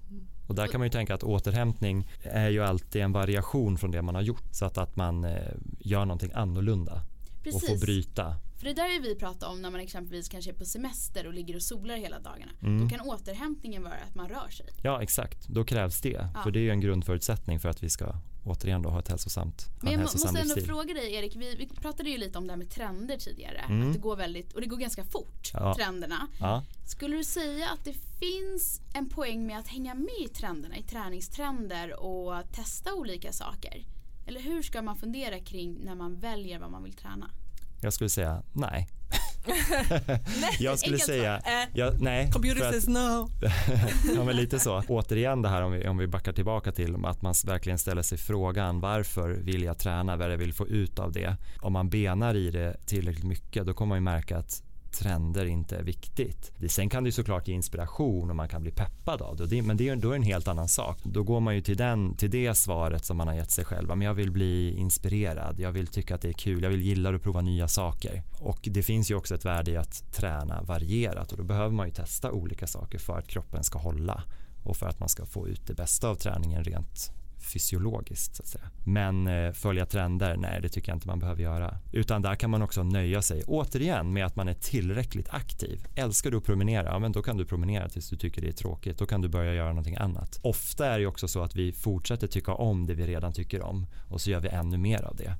Och 0.48 0.56
där 0.56 0.68
kan 0.68 0.80
man 0.80 0.86
ju 0.88 0.92
tänka 0.92 1.14
att 1.16 1.24
återhämtning 1.24 2.10
är 2.24 2.50
ju 2.50 2.64
alltid 2.64 3.02
en 3.02 3.12
variation 3.12 3.78
från 3.78 3.92
det 3.92 4.02
man 4.02 4.16
har 4.16 4.22
gjort. 4.22 4.44
Så 4.52 4.66
att, 4.66 4.78
att 4.78 4.96
man 4.96 5.24
eh, 5.24 5.38
gör 5.80 6.06
någonting 6.06 6.32
annorlunda 6.34 6.94
och 6.94 7.44
får 7.44 7.60
Precis. 7.60 7.82
bryta. 7.82 8.36
För 8.64 8.70
det 8.70 8.74
där 8.82 8.88
ju 8.90 9.00
vi 9.02 9.16
pratat 9.16 9.44
om 9.44 9.62
när 9.62 9.70
man 9.72 9.82
exempelvis 9.82 10.30
kanske 10.30 10.52
är 10.52 10.56
på 10.56 10.66
semester 10.66 11.28
och 11.28 11.34
ligger 11.34 11.56
och 11.56 11.62
solar 11.62 11.98
hela 11.98 12.20
dagarna. 12.20 12.52
Mm. 12.62 12.82
Då 12.84 12.90
kan 12.98 13.08
återhämtningen 13.08 13.84
vara 13.84 13.94
att 13.94 14.16
man 14.16 14.30
rör 14.30 14.50
sig. 14.50 14.66
Ja 14.84 15.02
exakt, 15.02 15.48
då 15.48 15.64
krävs 15.64 16.02
det. 16.02 16.30
Ja. 16.34 16.44
För 16.44 16.52
det 16.52 16.60
är 16.60 16.62
ju 16.62 16.70
en 16.70 16.80
grundförutsättning 16.82 17.60
för 17.60 17.70
att 17.70 17.84
vi 17.84 17.90
ska 17.90 18.14
återigen 18.44 18.82
då 18.82 18.90
ha 18.90 19.00
ett 19.00 19.08
hälsosamt, 19.08 19.66
Men 19.82 19.88
en 19.88 19.94
jag 19.94 20.02
måste 20.02 20.28
ändå 20.28 20.40
livsstil. 20.42 20.66
fråga 20.66 20.94
dig 20.94 21.14
Erik, 21.14 21.36
vi, 21.36 21.56
vi 21.56 21.68
pratade 21.68 22.10
ju 22.10 22.18
lite 22.18 22.38
om 22.38 22.48
det 22.48 22.54
här 22.54 22.58
med 22.58 22.70
trender 22.70 23.18
tidigare. 23.18 23.58
Mm. 23.58 23.88
Att 23.88 23.94
det 23.94 24.00
går 24.00 24.16
väldigt, 24.16 24.54
och 24.54 24.62
det 24.62 24.68
går 24.68 24.78
ganska 24.78 25.04
fort, 25.04 25.52
Ja. 25.54 25.76
trenderna. 25.76 26.28
Ja. 26.40 26.64
Skulle 26.86 27.18
du 27.18 27.24
säga 27.24 27.70
att 27.70 27.86
det 27.86 27.96
finns 28.20 28.82
en 28.94 29.10
poäng 29.10 29.48
med 29.48 29.60
att 29.60 29.68
hänga 29.68 29.94
med 29.94 30.22
i 30.26 30.28
trenderna, 30.28 30.78
i 30.78 30.84
träningstrender 30.84 32.00
och 32.04 32.52
testa 32.52 32.94
olika 32.94 33.32
saker? 33.32 33.86
Eller 34.28 34.40
hur 34.42 34.62
ska 34.62 34.82
man 34.82 34.96
fundera 34.96 35.40
kring 35.40 35.78
när 35.86 35.96
man 35.96 36.20
väljer 36.20 36.60
vad 36.60 36.72
man 36.72 36.84
vill 36.84 36.94
träna? 36.94 37.30
Jag 37.84 37.94
skulle 37.94 38.10
säga 38.10 38.44
nej. 38.54 38.88
jag 40.60 40.80
skulle 40.80 41.00
säga. 41.00 41.38
Eh, 41.38 41.70
ja, 41.74 41.92
nej. 42.00 42.32
Computer 42.32 42.72
says 42.72 42.88
no. 42.88 43.30
ja 44.16 44.24
men 44.24 44.36
lite 44.36 44.60
så. 44.60 44.84
Återigen 44.88 45.42
det 45.42 45.50
här 45.50 45.62
om 45.62 45.72
vi, 45.72 45.88
om 45.88 45.98
vi 45.98 46.08
backar 46.08 46.34
tillbaka 46.34 46.72
till 46.72 47.06
att 47.06 47.22
man 47.22 47.34
verkligen 47.46 47.80
ställer 47.80 48.02
sig 48.02 48.18
frågan 48.18 48.80
varför 48.80 49.30
vill 49.30 49.64
jag 49.64 49.78
träna, 49.78 50.18
vad 50.18 50.32
jag 50.32 50.38
vill 50.38 50.54
få 50.54 50.68
ut 50.68 51.00
av 51.00 51.12
det. 51.12 51.36
Om 51.62 51.74
man 51.74 51.90
benar 51.90 52.36
i 52.36 52.52
det 52.52 52.78
tillräckligt 52.86 53.26
mycket 53.26 53.66
då 53.66 53.74
kommer 53.74 53.90
man 53.90 53.98
ju 53.98 54.02
märka 54.02 54.38
att 54.38 54.64
trender 54.94 55.46
inte 55.46 55.78
är 55.78 55.84
viktigt. 55.84 56.52
Sen 56.70 56.90
kan 56.90 57.04
det 57.04 57.08
ju 57.08 57.12
såklart 57.12 57.48
ge 57.48 57.54
inspiration 57.54 58.30
och 58.30 58.36
man 58.36 58.48
kan 58.48 58.62
bli 58.62 58.72
peppad 58.72 59.22
av 59.22 59.36
det, 59.38 59.46
det 59.46 59.62
men 59.62 59.78
det, 59.78 59.90
är- 59.90 59.96
då 59.96 60.08
är 60.08 60.12
det 60.12 60.18
en 60.18 60.24
helt 60.24 60.48
annan 60.48 60.68
sak. 60.68 60.98
Då 61.04 61.24
går 61.24 61.40
man 61.40 61.56
ju 61.56 61.62
till, 61.62 61.78
den, 61.78 62.16
till 62.16 62.30
det 62.30 62.56
svaret 62.56 63.06
som 63.06 63.18
man 63.18 63.28
har 63.28 63.36
gett 63.36 63.52
sig 63.52 63.66
själv. 63.66 63.88
Men 63.88 64.02
jag 64.02 64.14
vill 64.14 64.32
bli 64.32 64.76
inspirerad, 64.78 65.60
jag 65.60 65.72
vill 65.72 65.88
tycka 65.88 66.16
att 66.16 66.22
det 66.22 66.30
är 66.30 66.34
kul, 66.34 66.64
jag 66.64 66.70
vill 66.70 66.82
gilla 66.82 67.16
att 67.16 67.22
prova 67.24 67.42
nya 67.42 67.68
saker. 67.68 68.24
Och 68.40 68.60
det 68.64 68.84
finns 68.84 69.12
ju 69.12 69.16
också 69.16 69.36
ett 69.36 69.46
värde 69.46 69.72
i 69.72 69.78
att 69.78 70.14
träna 70.14 70.62
varierat 70.62 71.32
och 71.32 71.38
då 71.38 71.44
behöver 71.44 71.72
man 71.76 71.88
ju 71.88 71.94
testa 71.94 72.32
olika 72.32 72.68
saker 72.68 72.98
för 73.00 73.18
att 73.20 73.28
kroppen 73.28 73.64
ska 73.64 73.80
hålla 73.80 74.24
och 74.64 74.78
för 74.78 74.88
att 74.88 75.00
man 75.00 75.10
ska 75.10 75.26
få 75.26 75.48
ut 75.48 75.68
det 75.68 75.74
bästa 75.74 76.10
av 76.10 76.16
träningen 76.16 76.64
rent 76.64 77.12
fysiologiskt 77.44 78.36
så 78.36 78.44
att 78.44 78.48
säga. 78.48 78.70
Men 78.84 79.28
eh, 79.28 79.52
följa 79.52 79.86
trender, 79.86 80.38
nej 80.38 80.60
det 80.62 80.70
tycker 80.70 80.90
jag 80.92 80.96
inte 80.96 81.08
man 81.08 81.20
behöver 81.20 81.44
göra. 81.44 81.78
Utan 81.92 82.22
där 82.22 82.36
kan 82.36 82.50
man 82.50 82.62
också 82.62 82.84
nöja 82.84 83.22
sig, 83.22 83.44
återigen 83.48 84.14
med 84.14 84.26
att 84.26 84.36
man 84.36 84.48
är 84.48 84.54
tillräckligt 84.54 85.30
aktiv. 85.30 85.88
Älskar 85.96 86.32
du 86.32 86.38
att 86.38 86.44
promenera, 86.44 86.86
ja 86.86 87.00
men 87.00 87.12
då 87.12 87.22
kan 87.22 87.38
du 87.38 87.46
promenera 87.46 87.90
tills 87.90 88.10
du 88.10 88.18
tycker 88.18 88.42
det 88.42 88.48
är 88.48 88.52
tråkigt. 88.52 88.98
Då 88.98 89.06
kan 89.06 89.22
du 89.22 89.28
börja 89.28 89.54
göra 89.54 89.70
någonting 89.70 89.96
annat. 89.96 90.40
Ofta 90.42 90.86
är 90.88 91.00
det 91.00 91.06
också 91.06 91.28
så 91.28 91.44
att 91.44 91.56
vi 91.56 91.72
fortsätter 91.72 92.28
tycka 92.28 92.54
om 92.54 92.86
det 92.86 92.94
vi 92.94 93.08
redan 93.08 93.34
tycker 93.34 93.62
om 93.62 93.88
och 94.10 94.22
så 94.22 94.32
gör 94.32 94.40
vi 94.40 94.50
ännu 94.50 94.78
mer 94.78 95.02
av 95.02 95.16
det. 95.16 95.36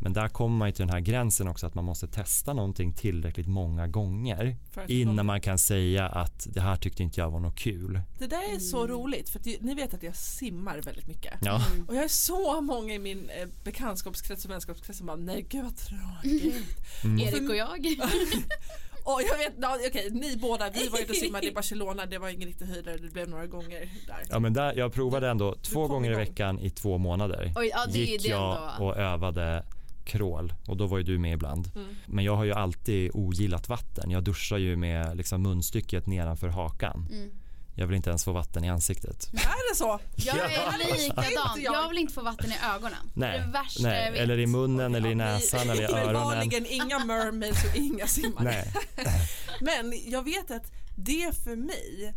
Men 0.00 0.12
där 0.12 0.28
kommer 0.28 0.56
man 0.56 0.68
ju 0.68 0.72
till 0.72 0.86
den 0.86 0.94
här 0.94 1.00
gränsen 1.00 1.48
också 1.48 1.66
att 1.66 1.74
man 1.74 1.84
måste 1.84 2.06
testa 2.06 2.52
någonting 2.52 2.92
tillräckligt 2.92 3.48
många 3.48 3.86
gånger 3.86 4.56
innan 4.86 5.26
man 5.26 5.40
kan 5.40 5.58
säga 5.58 6.06
att 6.08 6.46
det 6.50 6.60
här 6.60 6.76
tyckte 6.76 7.02
inte 7.02 7.20
jag 7.20 7.30
var 7.30 7.40
något 7.40 7.58
kul. 7.58 8.00
Det 8.18 8.26
där 8.26 8.54
är 8.54 8.58
så 8.58 8.86
roligt 8.86 9.28
för 9.28 9.38
att 9.38 9.46
ni 9.60 9.74
vet 9.74 9.94
att 9.94 10.02
jag 10.02 10.16
simmar 10.16 10.80
väldigt 10.80 11.06
mycket. 11.06 11.41
Ja. 11.44 11.62
Och 11.88 11.94
jag 11.96 12.04
är 12.04 12.08
så 12.08 12.60
många 12.60 12.94
i 12.94 12.98
min 12.98 13.30
eh, 13.30 13.48
bekantskapskrets 13.64 14.44
och 14.44 14.50
vänskapskrets 14.50 14.98
som 14.98 15.06
bara 15.06 15.16
nej 15.16 15.46
gud 15.48 15.62
vad 15.64 15.76
tråkigt. 15.76 16.54
Mm. 17.04 17.16
Och 17.20 17.28
för- 17.28 17.36
Erik 17.38 17.50
och 17.50 17.56
jag. 17.56 17.86
Och 19.04 19.20
jag 19.30 19.38
vet, 19.38 19.52
ja, 19.60 19.78
okej 19.88 20.08
ni 20.10 20.36
båda, 20.36 20.70
vi 20.70 20.88
var 20.88 20.98
ute 21.00 21.10
och 21.10 21.16
simmade 21.16 21.46
i 21.46 21.52
Barcelona, 21.54 22.06
det 22.06 22.18
var 22.18 22.28
ingen 22.28 22.48
riktig 22.48 22.66
höjdare, 22.66 22.96
det 22.96 23.12
blev 23.12 23.28
några 23.28 23.46
gånger 23.46 23.80
där. 24.06 24.22
Ja 24.30 24.38
men 24.38 24.52
där, 24.52 24.74
jag 24.76 24.92
provade 24.92 25.28
ändå 25.30 25.54
två 25.62 25.88
gånger 25.88 26.10
i 26.10 26.12
igång. 26.12 26.24
veckan 26.24 26.58
i 26.60 26.70
två 26.70 26.98
månader. 26.98 27.52
Oj, 27.56 27.70
ja, 27.74 27.86
det 27.86 27.98
är 27.98 28.06
ju 28.06 28.12
Gick 28.12 28.22
det 28.22 28.28
jag 28.28 28.72
ändå. 28.74 28.84
och 28.84 28.96
övade 28.96 29.64
crawl 30.04 30.52
och 30.66 30.76
då 30.76 30.86
var 30.86 30.98
ju 30.98 31.04
du 31.04 31.18
med 31.18 31.32
ibland. 31.32 31.70
Mm. 31.74 31.88
Men 32.06 32.24
jag 32.24 32.36
har 32.36 32.44
ju 32.44 32.52
alltid 32.52 33.10
ogillat 33.14 33.68
vatten. 33.68 34.10
Jag 34.10 34.22
duschar 34.24 34.58
ju 34.58 34.76
med 34.76 35.16
liksom 35.16 35.42
munstycket 35.42 36.06
nedanför 36.06 36.48
hakan. 36.48 37.08
Mm. 37.12 37.30
Jag 37.74 37.86
vill 37.86 37.96
inte 37.96 38.10
ens 38.10 38.24
få 38.24 38.32
vatten 38.32 38.64
i 38.64 38.70
ansiktet. 38.70 39.30
Är 39.32 39.72
det 39.72 39.76
så? 39.76 40.00
Jag 40.16 40.36
är 40.36 40.94
likadan. 41.02 41.62
Jag. 41.62 41.88
Vill 41.88 41.98
inte 41.98 42.14
få 42.14 42.22
vatten 42.22 42.52
i 42.52 42.56
ögonen. 42.74 43.10
Nej, 43.14 43.38
det 43.40 43.52
värsta 43.52 43.82
jag 43.82 43.90
nej. 43.90 44.10
vet. 44.10 44.20
eller 44.20 44.38
i 44.38 44.46
munnen 44.46 44.94
eller 44.94 45.10
i 45.10 45.14
näsan 45.14 45.70
eller 45.70 45.82
i 45.82 45.84
öronen. 45.84 46.02
Uppenbarligen 46.02 46.66
inga 46.66 47.04
mermaids 47.04 47.64
och 47.64 47.76
inga 47.76 48.06
simmare. 48.06 48.44
Nej. 48.44 48.72
Men 49.60 49.94
jag 50.06 50.24
vet 50.24 50.50
att 50.50 50.72
det 50.96 51.36
för 51.44 51.56
mig 51.56 52.14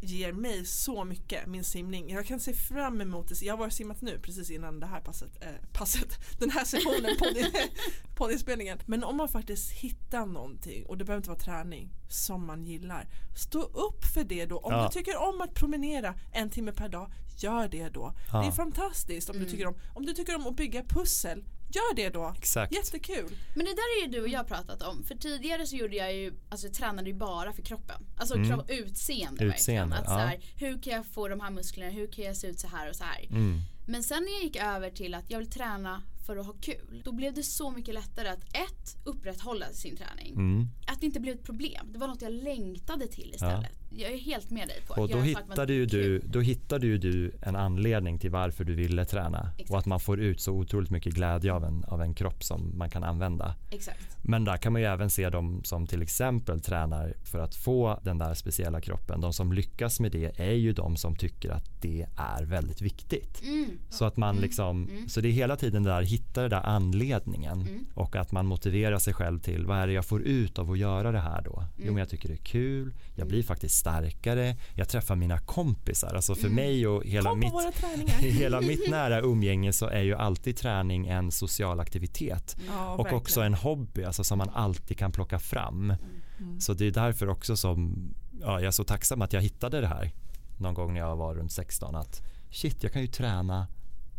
ger 0.00 0.32
mig 0.32 0.64
så 0.66 1.04
mycket, 1.04 1.46
min 1.46 1.64
simning. 1.64 2.10
Jag 2.10 2.26
kan 2.26 2.40
se 2.40 2.52
fram 2.52 3.00
emot 3.00 3.28
det. 3.28 3.42
Jag 3.42 3.52
har 3.52 3.58
varit 3.58 3.72
simmat 3.72 4.00
nu 4.00 4.18
precis 4.22 4.50
innan 4.50 4.80
det 4.80 4.86
här 4.86 5.00
passet, 5.00 5.30
eh, 5.44 5.48
passet 5.72 6.18
den 6.38 6.50
här 6.50 6.64
sessionen 6.64 7.16
på 7.18 7.24
poddinspelningen. 8.16 8.78
Men 8.86 9.04
om 9.04 9.16
man 9.16 9.28
faktiskt 9.28 9.70
hittar 9.72 10.26
någonting 10.26 10.86
och 10.86 10.98
det 10.98 11.04
behöver 11.04 11.18
inte 11.20 11.30
vara 11.30 11.38
träning 11.40 11.90
som 12.08 12.46
man 12.46 12.64
gillar. 12.64 13.08
Stå 13.36 13.62
upp 13.62 14.04
för 14.14 14.24
det 14.24 14.46
då. 14.46 14.58
Om 14.58 14.72
Ja. 14.72 14.82
du 14.92 14.98
tycker 14.98 15.16
om 15.16 15.40
att 15.40 15.54
promenera 15.54 16.14
en 16.32 16.50
timme 16.50 16.72
per 16.72 16.88
dag, 16.88 17.12
gör 17.38 17.68
det 17.68 17.88
då. 17.88 18.14
Ja. 18.32 18.40
Det 18.40 18.46
är 18.46 18.50
fantastiskt 18.50 19.30
om 19.30 19.38
du 19.38 19.44
tycker 19.44 19.66
om, 19.66 19.74
om 19.94 20.06
du 20.06 20.12
tycker 20.12 20.36
om 20.36 20.46
att 20.46 20.56
bygga 20.56 20.82
pussel, 20.82 21.44
gör 21.70 21.94
det 21.94 22.08
då. 22.08 22.34
Exakt. 22.38 22.74
Jättekul. 22.74 23.36
Men 23.54 23.64
det 23.64 23.72
där 23.74 23.98
är 23.98 24.06
ju 24.06 24.10
du 24.12 24.22
och 24.22 24.28
jag 24.28 24.46
pratat 24.46 24.82
om. 24.82 25.02
För 25.04 25.14
tidigare 25.14 25.66
så 25.66 25.76
gjorde 25.76 25.96
jag 25.96 26.14
ju, 26.14 26.34
alltså 26.48 26.66
jag 26.66 26.74
tränade 26.74 27.08
ju 27.10 27.14
bara 27.14 27.52
för 27.52 27.62
kroppen. 27.62 28.06
Alltså 28.16 28.34
Mm. 28.34 28.48
kropp, 28.48 28.70
utseende, 28.70 29.44
Utseende, 29.44 29.46
verkligen. 29.46 29.92
Att 29.92 30.04
ja. 30.04 30.10
så 30.10 30.18
här, 30.18 30.38
hur 30.56 30.82
kan 30.82 30.92
jag 30.92 31.06
få 31.06 31.28
de 31.28 31.40
här 31.40 31.50
musklerna, 31.50 31.90
hur 31.90 32.06
kan 32.06 32.24
jag 32.24 32.36
se 32.36 32.46
ut 32.46 32.60
så 32.60 32.68
här 32.68 32.88
och 32.90 32.96
så 32.96 33.04
här. 33.04 33.26
Mm. 33.30 33.60
Men 33.86 34.02
sen 34.02 34.22
när 34.22 34.32
jag 34.32 34.42
gick 34.42 34.56
över 34.56 34.90
till 34.90 35.14
att 35.14 35.30
jag 35.30 35.38
vill 35.38 35.50
träna 35.50 36.02
för 36.26 36.36
att 36.36 36.46
ha 36.46 36.52
kul. 36.52 37.02
Då 37.04 37.12
blev 37.12 37.34
det 37.34 37.42
så 37.42 37.70
mycket 37.70 37.94
lättare 37.94 38.28
att 38.28 38.44
ett, 38.44 38.96
upprätthålla 39.04 39.66
sin 39.72 39.96
träning. 39.96 40.32
Mm. 40.32 40.68
Att 40.86 41.00
det 41.00 41.06
inte 41.06 41.20
blev 41.20 41.34
ett 41.34 41.42
problem. 41.44 41.86
Det 41.92 41.98
var 41.98 42.08
något 42.08 42.22
jag 42.22 42.32
längtade 42.32 43.06
till 43.06 43.32
istället. 43.34 43.70
Jag 43.90 44.12
är 44.12 44.18
helt 44.18 44.50
med 44.50 44.68
dig 44.68 44.76
på 44.86 44.94
Och 45.02 45.08
då 45.08 45.18
hittade, 45.20 45.72
ju 45.72 45.86
du, 45.86 46.18
då 46.18 46.40
hittade 46.40 46.86
ju 46.86 46.98
du 46.98 47.32
en 47.42 47.56
anledning 47.56 48.18
till 48.18 48.30
varför 48.30 48.64
du 48.64 48.74
ville 48.74 49.04
träna 49.04 49.50
Exakt. 49.56 49.70
och 49.70 49.78
att 49.78 49.86
man 49.86 50.00
får 50.00 50.20
ut 50.20 50.40
så 50.40 50.52
otroligt 50.52 50.90
mycket 50.90 51.14
glädje 51.14 51.52
av 51.52 51.64
en, 51.64 51.84
av 51.84 52.02
en 52.02 52.14
kropp 52.14 52.44
som 52.44 52.78
man 52.78 52.90
kan 52.90 53.04
använda. 53.04 53.54
Exakt. 53.70 54.16
Men 54.22 54.44
där 54.44 54.56
kan 54.56 54.72
man 54.72 54.82
ju 54.82 54.88
även 54.88 55.10
se 55.10 55.30
de 55.30 55.64
som 55.64 55.86
till 55.86 56.02
exempel 56.02 56.60
tränar 56.60 57.14
för 57.24 57.38
att 57.38 57.54
få 57.54 58.00
den 58.04 58.18
där 58.18 58.34
speciella 58.34 58.80
kroppen. 58.80 59.20
De 59.20 59.32
som 59.32 59.52
lyckas 59.52 60.00
med 60.00 60.12
det 60.12 60.40
är 60.40 60.52
ju 60.52 60.72
de 60.72 60.96
som 60.96 61.16
tycker 61.16 61.50
att 61.50 61.82
det 61.82 62.06
är 62.16 62.44
väldigt 62.44 62.80
viktigt. 62.80 63.42
Mm. 63.42 63.70
Så 63.90 64.04
att 64.04 64.16
man 64.16 64.36
liksom, 64.36 64.88
så 65.08 65.20
det 65.20 65.28
är 65.28 65.32
hela 65.32 65.56
tiden 65.56 65.82
det 65.82 65.90
där, 65.90 66.02
hitta 66.02 66.40
den 66.40 66.50
där 66.50 66.62
anledningen 66.66 67.58
Mm. 67.58 67.86
och 67.94 68.16
att 68.16 68.32
man 68.32 68.46
motiverar 68.46 68.98
sig 68.98 69.14
själv 69.14 69.38
till 69.38 69.66
vad 69.66 69.78
är 69.78 69.86
det 69.86 69.92
jag 69.92 70.04
får 70.04 70.22
ut 70.22 70.58
av 70.58 70.70
att 70.70 70.78
göra 70.78 71.12
det 71.12 71.20
här 71.20 71.42
då? 71.42 71.64
Jo 71.76 71.82
Mm. 71.82 71.94
men 71.94 72.00
jag 72.00 72.08
tycker 72.08 72.28
det 72.28 72.34
är 72.34 72.44
kul, 72.44 72.94
jag 73.16 73.28
blir 73.28 73.42
faktiskt 73.42 73.77
starkare, 73.78 74.56
jag 74.74 74.88
träffar 74.88 75.16
mina 75.16 75.38
kompisar. 75.38 76.14
Alltså 76.14 76.34
för 76.34 76.48
mig 76.48 76.86
och 76.86 77.04
hela 77.04 77.34
mitt, 77.34 77.52
hela 78.18 78.60
mitt 78.60 78.90
nära 78.90 79.20
umgänge 79.20 79.72
så 79.72 79.86
är 79.86 80.02
ju 80.02 80.14
alltid 80.14 80.56
träning 80.56 81.06
en 81.06 81.30
social 81.30 81.80
aktivitet 81.80 82.56
Ja, 82.68 82.92
och 82.92 82.98
verkligen. 82.98 83.16
också 83.22 83.40
en 83.40 83.54
hobby 83.54 84.04
alltså 84.04 84.24
som 84.24 84.38
man 84.38 84.48
alltid 84.50 84.98
kan 84.98 85.12
plocka 85.12 85.38
fram. 85.38 85.94
Mm. 86.38 86.60
Så 86.60 86.74
det 86.74 86.86
är 86.86 86.90
därför 86.90 87.28
också 87.28 87.56
som 87.56 88.08
ja, 88.40 88.52
jag 88.60 88.66
är 88.66 88.70
så 88.70 88.84
tacksam 88.84 89.22
att 89.22 89.32
jag 89.32 89.40
hittade 89.42 89.80
det 89.80 89.86
här 89.86 90.12
någon 90.58 90.74
gång 90.74 90.92
när 90.94 91.00
jag 91.00 91.16
var 91.16 91.34
runt 91.34 91.52
16 91.52 91.94
att 91.96 92.22
shit 92.50 92.82
jag 92.82 92.92
kan 92.92 93.02
ju 93.02 93.08
träna 93.08 93.66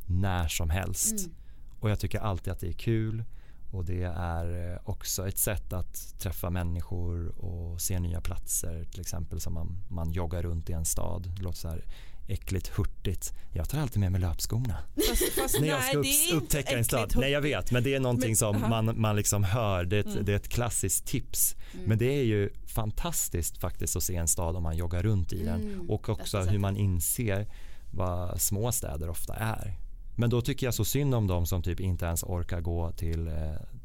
när 0.05 0.47
som 0.47 0.69
helst 0.69 1.11
Mm. 1.19 1.31
och 1.79 1.89
jag 1.89 1.99
tycker 1.99 2.19
alltid 2.19 2.53
att 2.53 2.59
det 2.59 2.67
är 2.67 2.71
kul 2.73 3.23
och 3.71 3.85
det 3.85 4.03
är 4.15 4.71
eh, 4.73 4.79
också 4.89 5.27
ett 5.27 5.37
sätt 5.37 5.73
att 5.73 6.13
träffa 6.19 6.49
människor 6.49 7.27
och 7.45 7.81
se 7.81 7.99
nya 7.99 8.21
platser 8.21 8.85
till 8.91 9.01
exempel 9.01 9.39
som 9.41 9.53
man, 9.53 9.77
man 9.89 10.11
joggar 10.11 10.41
runt 10.43 10.69
i 10.69 10.73
en 10.73 10.85
stad 10.85 11.31
det 11.37 11.41
låter 11.43 11.57
så 11.57 11.67
här 11.69 11.85
äckligt 12.27 12.67
hurtigt 12.67 13.33
jag 13.53 13.69
tar 13.69 13.79
alltid 13.79 13.99
med 13.99 14.11
mig 14.11 14.21
löpskorna 14.21 14.77
Fast, 15.09 15.33
fast 15.41 15.59
när 15.59 15.67
jag 15.67 15.83
ska 15.83 15.97
upp, 15.97 16.05
upptäcka 16.43 16.77
en 16.77 16.85
stad. 16.85 17.13
Nej 17.17 17.31
jag 17.31 17.41
vet 17.41 17.71
men 17.71 17.83
det 17.83 17.95
är 17.95 17.99
någonting 17.99 18.29
Men- 18.29 18.35
som 18.35 18.55
aha. 18.55 18.67
man, 18.81 19.01
man 19.01 19.15
liksom 19.15 19.43
hör. 19.43 19.83
Det 19.85 19.95
är, 19.95 19.99
ett, 19.99 20.05
Mm. 20.05 20.25
det 20.25 20.31
är 20.31 20.35
ett 20.35 20.49
klassiskt 20.49 21.05
tips. 21.05 21.55
Men 21.85 21.97
det 21.97 22.05
är 22.19 22.23
ju 22.23 22.49
fantastiskt 22.67 23.57
faktiskt 23.57 23.95
att 23.95 24.03
se 24.03 24.15
en 24.15 24.27
stad 24.27 24.55
om 24.55 24.63
man 24.63 24.77
joggar 24.77 25.03
runt 25.03 25.33
i 25.33 25.43
den 25.43 25.61
Mm, 25.61 25.89
och 25.89 26.09
också 26.09 26.39
hur 26.41 26.59
man 26.59 26.77
inser 26.77 27.47
vad 27.91 28.41
små 28.41 28.71
städer 28.71 29.09
ofta 29.09 29.35
är. 29.35 29.77
Men 30.19 30.29
då 30.29 30.41
tycker 30.41 30.67
jag 30.67 30.73
så 30.73 30.85
synd 30.85 31.15
om 31.15 31.27
dem 31.27 31.45
som 31.45 31.63
typ 31.63 31.79
inte 31.79 32.05
ens 32.05 32.23
orkar 32.23 32.61
gå 32.61 32.91
till 32.91 33.27
eh, 33.27 33.33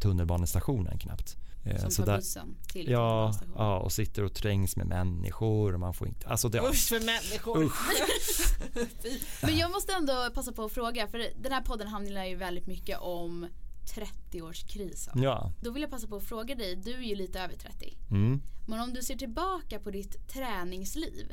tunnelbanestationen 0.00 0.98
knappt. 0.98 1.36
Eh, 1.64 1.80
Som 1.80 1.90
så 1.90 2.02
tar 2.02 2.06
där- 2.12 2.16
bussen 2.18 2.56
till 2.72 2.90
Ja, 2.90 2.98
tunnelbanestationen. 2.98 3.54
ja, 3.66 3.78
och 3.78 3.92
sitter 3.92 4.22
och 4.24 4.34
trängs 4.34 4.76
med 4.76 4.86
människor 4.86 5.74
och 5.74 5.80
man 5.80 5.94
får 5.94 6.08
inte, 6.08 6.28
alltså 6.28 6.48
det, 6.48 6.60
Usch 6.60 6.88
för 6.88 7.00
människor. 7.00 7.64
Usch. 7.64 7.94
Men 9.42 9.56
jag 9.58 9.70
måste 9.70 9.92
ändå 9.92 10.30
passa 10.34 10.52
på 10.52 10.64
att 10.64 10.72
fråga 10.72 11.06
för 11.08 11.18
den 11.42 11.52
här 11.52 11.62
podden 11.62 11.88
handlar 11.88 12.24
ju 12.24 12.36
väldigt 12.36 12.66
mycket 12.66 12.98
om 13.00 13.46
30-årskrisen. 14.30 15.22
ja. 15.22 15.52
Då 15.60 15.70
vill 15.70 15.82
jag 15.82 15.90
passa 15.90 16.06
på 16.06 16.16
att 16.16 16.22
fråga 16.24 16.54
dig, 16.54 16.76
du 16.76 16.94
är 16.94 17.02
ju 17.02 17.14
lite 17.16 17.40
över 17.40 17.54
30. 17.56 17.96
Mm. 18.10 18.40
Men 18.66 18.80
om 18.80 18.94
du 18.94 19.02
ser 19.02 19.16
tillbaka 19.16 19.78
på 19.80 19.90
ditt 19.90 20.28
träningsliv, 20.28 21.32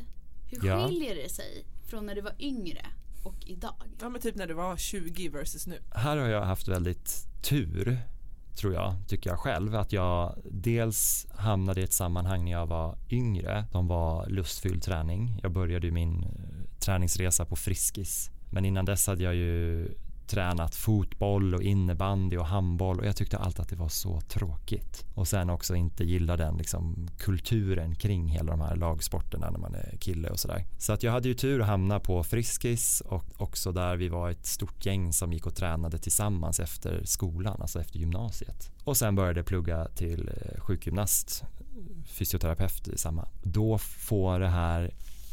hur 0.52 0.68
Ja. 0.68 0.88
skiljer 0.88 1.16
det 1.16 1.30
sig 1.30 1.66
från 1.88 2.06
när 2.06 2.16
du 2.16 2.22
var 2.22 2.34
yngre 2.40 2.86
och 3.24 3.36
idag? 3.46 3.76
Ja 4.02 4.10
men 4.10 4.22
typ 4.22 4.36
när 4.36 4.48
du 4.48 4.54
var 4.54 4.78
20 4.78 5.30
versus 5.30 5.68
nu. 5.68 5.80
Här 5.92 6.18
har 6.18 6.28
jag 6.28 6.42
haft 6.42 6.68
väldigt 6.68 7.28
tur, 7.42 7.98
tror 8.56 8.74
jag, 8.74 8.96
tycker 9.08 9.30
jag 9.30 9.40
själv. 9.40 9.76
Att 9.76 9.94
jag 9.94 10.36
dels 10.52 11.28
hamnade 11.36 11.82
i 11.82 11.84
ett 11.84 11.94
sammanhang 11.94 12.46
när 12.46 12.52
jag 12.52 12.68
var 12.68 12.98
yngre 13.10 13.66
som 13.72 13.88
var 13.88 14.30
lustfylld 14.30 14.84
träning. 14.84 15.40
Jag 15.44 15.52
började 15.52 15.92
min 15.92 16.24
eh, 16.24 16.80
träningsresa 16.80 17.46
på 17.46 17.56
Friskis. 17.56 18.32
Men 18.50 18.66
innan 18.66 18.86
dess 18.86 19.08
hade 19.08 19.24
jag 19.24 19.36
ju 19.36 19.88
tränat 20.32 20.76
fotboll 20.76 21.56
och 21.56 21.64
innebandy 21.64 22.38
och 22.38 22.46
handboll 22.46 23.00
och 23.00 23.06
jag 23.06 23.16
tyckte 23.16 23.38
alltid 23.38 23.60
att 23.60 23.70
det 23.70 23.76
var 23.76 23.90
så 23.90 24.22
tråkigt. 24.22 25.06
Och 25.16 25.28
sen 25.28 25.50
också 25.50 25.76
inte 25.76 26.04
gilla 26.04 26.38
den 26.38 26.58
liksom 26.58 27.08
kulturen 27.18 27.96
kring 27.96 28.28
hela 28.28 28.52
de 28.52 28.62
här 28.62 28.76
lagsporterna 28.76 29.50
när 29.50 29.60
man 29.60 29.76
är 29.76 29.98
kille 30.00 30.30
och 30.30 30.40
sådär. 30.40 30.66
Så 30.78 30.94
att 30.94 31.04
jag 31.04 31.12
hade 31.12 31.28
ju 31.28 31.34
tur 31.34 31.62
att 31.62 31.68
hamna 31.68 32.00
på 32.00 32.24
Friskis 32.24 33.02
och 33.02 33.26
också 33.38 33.72
där 33.72 33.96
vi 33.96 34.10
var 34.10 34.30
ett 34.30 34.46
stort 34.46 34.86
gäng 34.86 35.14
som 35.14 35.34
gick 35.34 35.46
och 35.46 35.56
tränade 35.56 35.98
tillsammans 35.98 36.60
efter 36.60 37.02
skolan, 37.06 37.62
alltså 37.62 37.82
efter 37.82 38.00
gymnasiet. 38.00 38.72
Och 38.84 38.98
sen 38.98 39.16
började 39.16 39.40
jag 39.40 39.48
plugga 39.48 39.88
till 39.88 40.30
eh, 40.30 40.62
sjukgymnast, 40.62 41.44
fysioterapeut 42.06 42.88
i 42.88 42.98
samma. 42.98 43.28
Då 43.44 43.78
får 43.78 44.40
det 44.40 44.48
här 44.48 44.92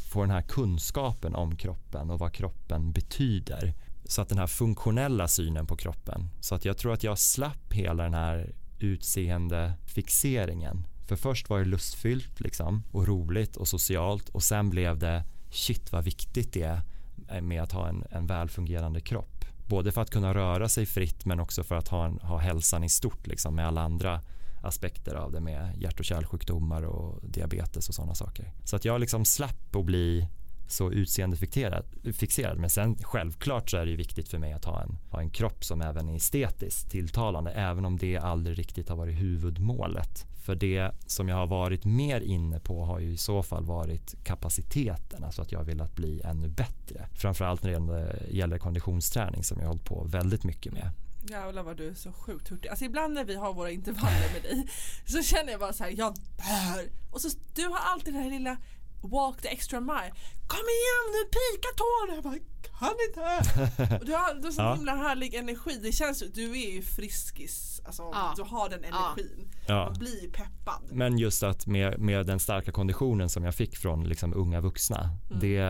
får 0.09 0.21
den 0.21 0.31
här 0.31 0.43
kunskapen 0.43 1.35
om 1.35 1.57
kroppen 1.57 2.11
och 2.11 2.19
vad 2.19 2.33
kroppen 2.33 2.93
betyder. 2.93 3.75
Så 4.09 4.23
att 4.23 4.29
den 4.29 4.39
här 4.39 4.47
funktionella 4.47 5.29
synen 5.29 5.67
på 5.67 5.77
kroppen. 5.77 6.29
Så 6.41 6.55
att 6.55 6.65
jag 6.65 6.79
tror 6.79 6.93
att 6.93 7.03
jag 7.03 7.19
slapp 7.19 7.73
hela 7.73 8.03
den 8.03 8.15
här 8.15 8.53
utseendefixeringen. 8.79 10.87
För 11.07 11.17
först 11.17 11.51
var 11.51 11.59
det 11.59 11.65
lustfyllt 11.65 12.41
liksom 12.41 12.83
och 12.93 13.07
roligt 13.07 13.57
och 13.57 13.69
socialt 13.69 14.29
och 14.29 14.43
sen 14.43 14.71
blev 14.71 14.99
det 14.99 15.25
shit 15.51 15.93
vad 15.93 16.05
viktigt 16.05 16.53
det 16.53 16.81
är 17.29 17.41
med 17.41 17.63
att 17.63 17.73
ha 17.73 17.89
en, 17.89 18.05
en 18.11 18.27
välfungerande 18.27 19.01
kropp. 19.01 19.45
Både 19.67 19.93
för 19.93 20.03
att 20.03 20.11
kunna 20.11 20.35
röra 20.35 20.69
sig 20.69 20.87
fritt 20.87 21.25
men 21.25 21.41
också 21.41 21.65
för 21.65 21.75
att 21.75 21.89
ha, 21.89 22.05
en, 22.05 22.19
ha 22.19 22.39
hälsan 22.39 22.85
i 22.85 22.89
stort 22.89 23.27
liksom 23.27 23.55
med 23.55 23.67
alla 23.67 23.83
andra 23.83 24.21
aspekter 24.63 25.15
av 25.15 25.33
det 25.33 25.41
med 25.41 25.77
hjärt 25.77 25.99
och 25.99 26.05
kärlsjukdomar 26.05 26.83
och 26.83 27.21
diabetes 27.23 27.89
och 27.89 27.95
sådana 27.95 28.15
saker. 28.15 28.53
Så 28.65 28.77
att 28.77 28.85
jag 28.85 29.01
liksom 29.01 29.25
slapp 29.25 29.77
att 29.77 29.85
bli 29.85 30.29
så 30.69 30.91
utseendefixerad 30.93 32.59
men 32.59 32.71
sen 32.71 32.97
självklart 33.03 33.71
så 33.71 33.77
är 33.77 33.85
det 33.85 33.91
ju 33.91 33.97
viktigt 33.97 34.29
för 34.29 34.39
mig 34.39 34.53
att 34.53 34.65
ha 34.65 34.83
en, 34.83 34.99
ha 35.11 35.21
en 35.21 35.31
kropp 35.31 35.65
som 35.65 35.81
även 35.83 36.09
är 36.09 36.17
estetiskt 36.17 36.91
tilltalande 36.91 37.51
även 37.51 37.85
om 37.85 37.97
det 37.99 38.17
aldrig 38.17 38.59
riktigt 38.59 38.89
har 38.89 38.97
varit 38.97 39.19
huvudmålet 39.19 40.25
för 40.45 40.55
det 40.55 40.91
som 41.07 41.29
jag 41.29 41.37
har 41.37 41.47
varit 41.47 41.85
mer 41.85 42.21
inne 42.21 42.61
på 42.61 42.85
har 42.85 42.99
ju 42.99 43.13
i 43.13 43.17
så 43.17 43.43
fall 43.43 43.65
varit 43.65 44.15
kapaciteten 44.25 45.25
alltså 45.25 45.43
att 45.43 45.53
jag 45.53 45.59
har 45.59 45.65
velat 45.65 45.95
bli 45.95 46.21
ännu 46.25 46.49
bättre 46.49 47.09
framförallt 47.15 47.63
när 47.63 47.71
det 47.71 47.75
gäller- 47.77 48.27
gäller 48.31 48.59
konditionsträning 48.59 49.45
som 49.45 49.57
jag 49.59 49.65
har 49.65 49.69
hållit 49.69 49.85
på 49.85 50.05
väldigt 50.05 50.45
mycket 50.45 50.73
med 50.73 50.91
Jävlar 51.31 51.63
vad 51.63 51.77
du 51.77 51.89
är 51.89 51.95
så 51.95 52.13
sjukt 52.13 52.49
hurtig. 52.49 52.69
Alltså 52.69 52.85
ibland 52.85 53.15
när 53.15 53.25
vi 53.25 53.35
har 53.35 53.55
våra 53.55 53.71
intervaller 53.71 54.33
med 54.35 54.43
dig 54.43 54.69
så 55.07 55.23
känner 55.23 55.51
jag 55.51 55.61
bara 55.61 55.73
så 55.73 55.85
här, 55.85 55.91
jag 55.97 56.15
dör. 56.15 56.85
Och 57.11 57.21
så 57.21 57.29
du 57.55 57.63
har 57.63 57.79
alltid 57.93 58.15
den 58.15 58.23
här 58.23 58.31
lilla 58.31 58.57
walk 59.01 59.43
the 59.43 59.49
extra 59.49 59.81
mile. 59.81 60.13
Kom 60.47 60.61
igen 60.79 61.05
nu 61.13 61.29
pika 61.39 61.69
tårna! 61.77 62.15
Jag 62.15 62.25
bara 62.25 62.39
kan 62.79 62.97
inte. 63.09 63.97
Och 64.01 64.07
du 64.07 64.13
har, 64.13 64.35
du 64.35 64.45
har 64.45 64.53
så 64.53 64.63
Ja. 64.69 64.75
himla 64.75 64.95
härlig 64.95 65.35
energi. 65.35 65.79
Det 65.83 65.93
känns 65.93 66.23
du 66.35 66.51
är 66.51 66.71
ju 66.75 66.83
friskis. 66.83 67.81
Alltså 67.85 68.03
Ja. 68.13 68.33
du 68.37 68.43
har 68.43 68.69
den 68.69 68.85
energin. 68.85 69.49
Ja. 69.67 69.85
Man 69.85 69.99
blir 69.99 70.31
peppad. 70.31 70.83
Men 70.93 71.19
just 71.19 71.43
att 71.43 71.67
med, 71.67 71.99
med 71.99 72.27
den 72.27 72.41
starka 72.41 72.73
konditionen 72.73 73.29
som 73.29 73.45
jag 73.45 73.55
fick 73.55 73.77
från 73.77 74.05
liksom 74.09 74.35
unga 74.35 74.61
vuxna, 74.61 75.11
det, 75.41 75.61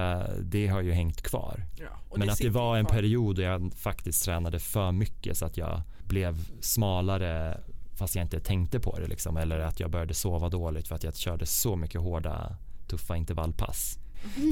det 0.43 0.67
har 0.67 0.81
ju 0.81 0.93
hängt 0.93 1.23
kvar. 1.23 1.65
Men 2.17 2.31
att 2.31 2.39
det 2.39 2.51
var 2.51 2.77
en 2.77 2.87
kvar. 2.87 2.95
period 2.97 3.37
då 3.37 3.43
jag 3.43 3.73
faktiskt 3.77 4.25
tränade 4.25 4.59
för 4.59 4.93
mycket 4.93 5.37
så 5.39 5.45
att 5.47 5.57
jag 5.57 5.83
blev 6.05 6.49
smalare 6.61 7.61
fast 7.99 8.15
jag 8.15 8.25
inte 8.25 8.41
tänkte 8.41 8.81
på 8.81 8.99
det 8.99 9.07
liksom. 9.07 9.37
Eller 9.37 9.59
att 9.59 9.81
jag 9.81 9.91
började 9.91 10.15
sova 10.15 10.49
dåligt 10.49 10.89
för 10.89 10.95
att 10.95 11.05
jag 11.05 11.17
körde 11.17 11.47
så 11.47 11.77
mycket 11.77 12.01
hårda 12.01 12.57
tuffa 12.89 13.17
intervallpass. 13.17 13.99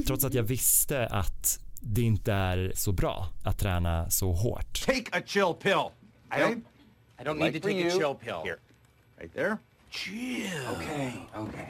Trots 0.07 0.23
att 0.25 0.33
jag 0.33 0.43
visste 0.43 1.07
att 1.07 1.59
det 1.81 2.01
inte 2.01 2.33
är 2.33 2.71
så 2.75 2.91
bra 2.91 3.29
att 3.43 3.59
träna 3.59 4.09
så 4.09 4.31
hårt. 4.31 4.85
Take 4.85 5.17
a 5.17 5.21
chill 5.25 5.53
pill. 5.61 5.89
I 6.31 6.35
don't. 6.41 6.61
I 7.19 7.23
don't 7.23 7.33
Like 7.33 7.51
need 7.51 7.53
to 7.53 7.67
for 7.67 7.69
take 7.69 7.79
you. 7.79 7.87
a 7.87 7.91
chill 7.91 8.15
pill. 8.25 8.41
Here, 8.43 8.59
right 9.19 9.33
there. 9.33 9.57
Chill. 9.89 10.67
Okay, 10.75 11.11
okay. 11.35 11.65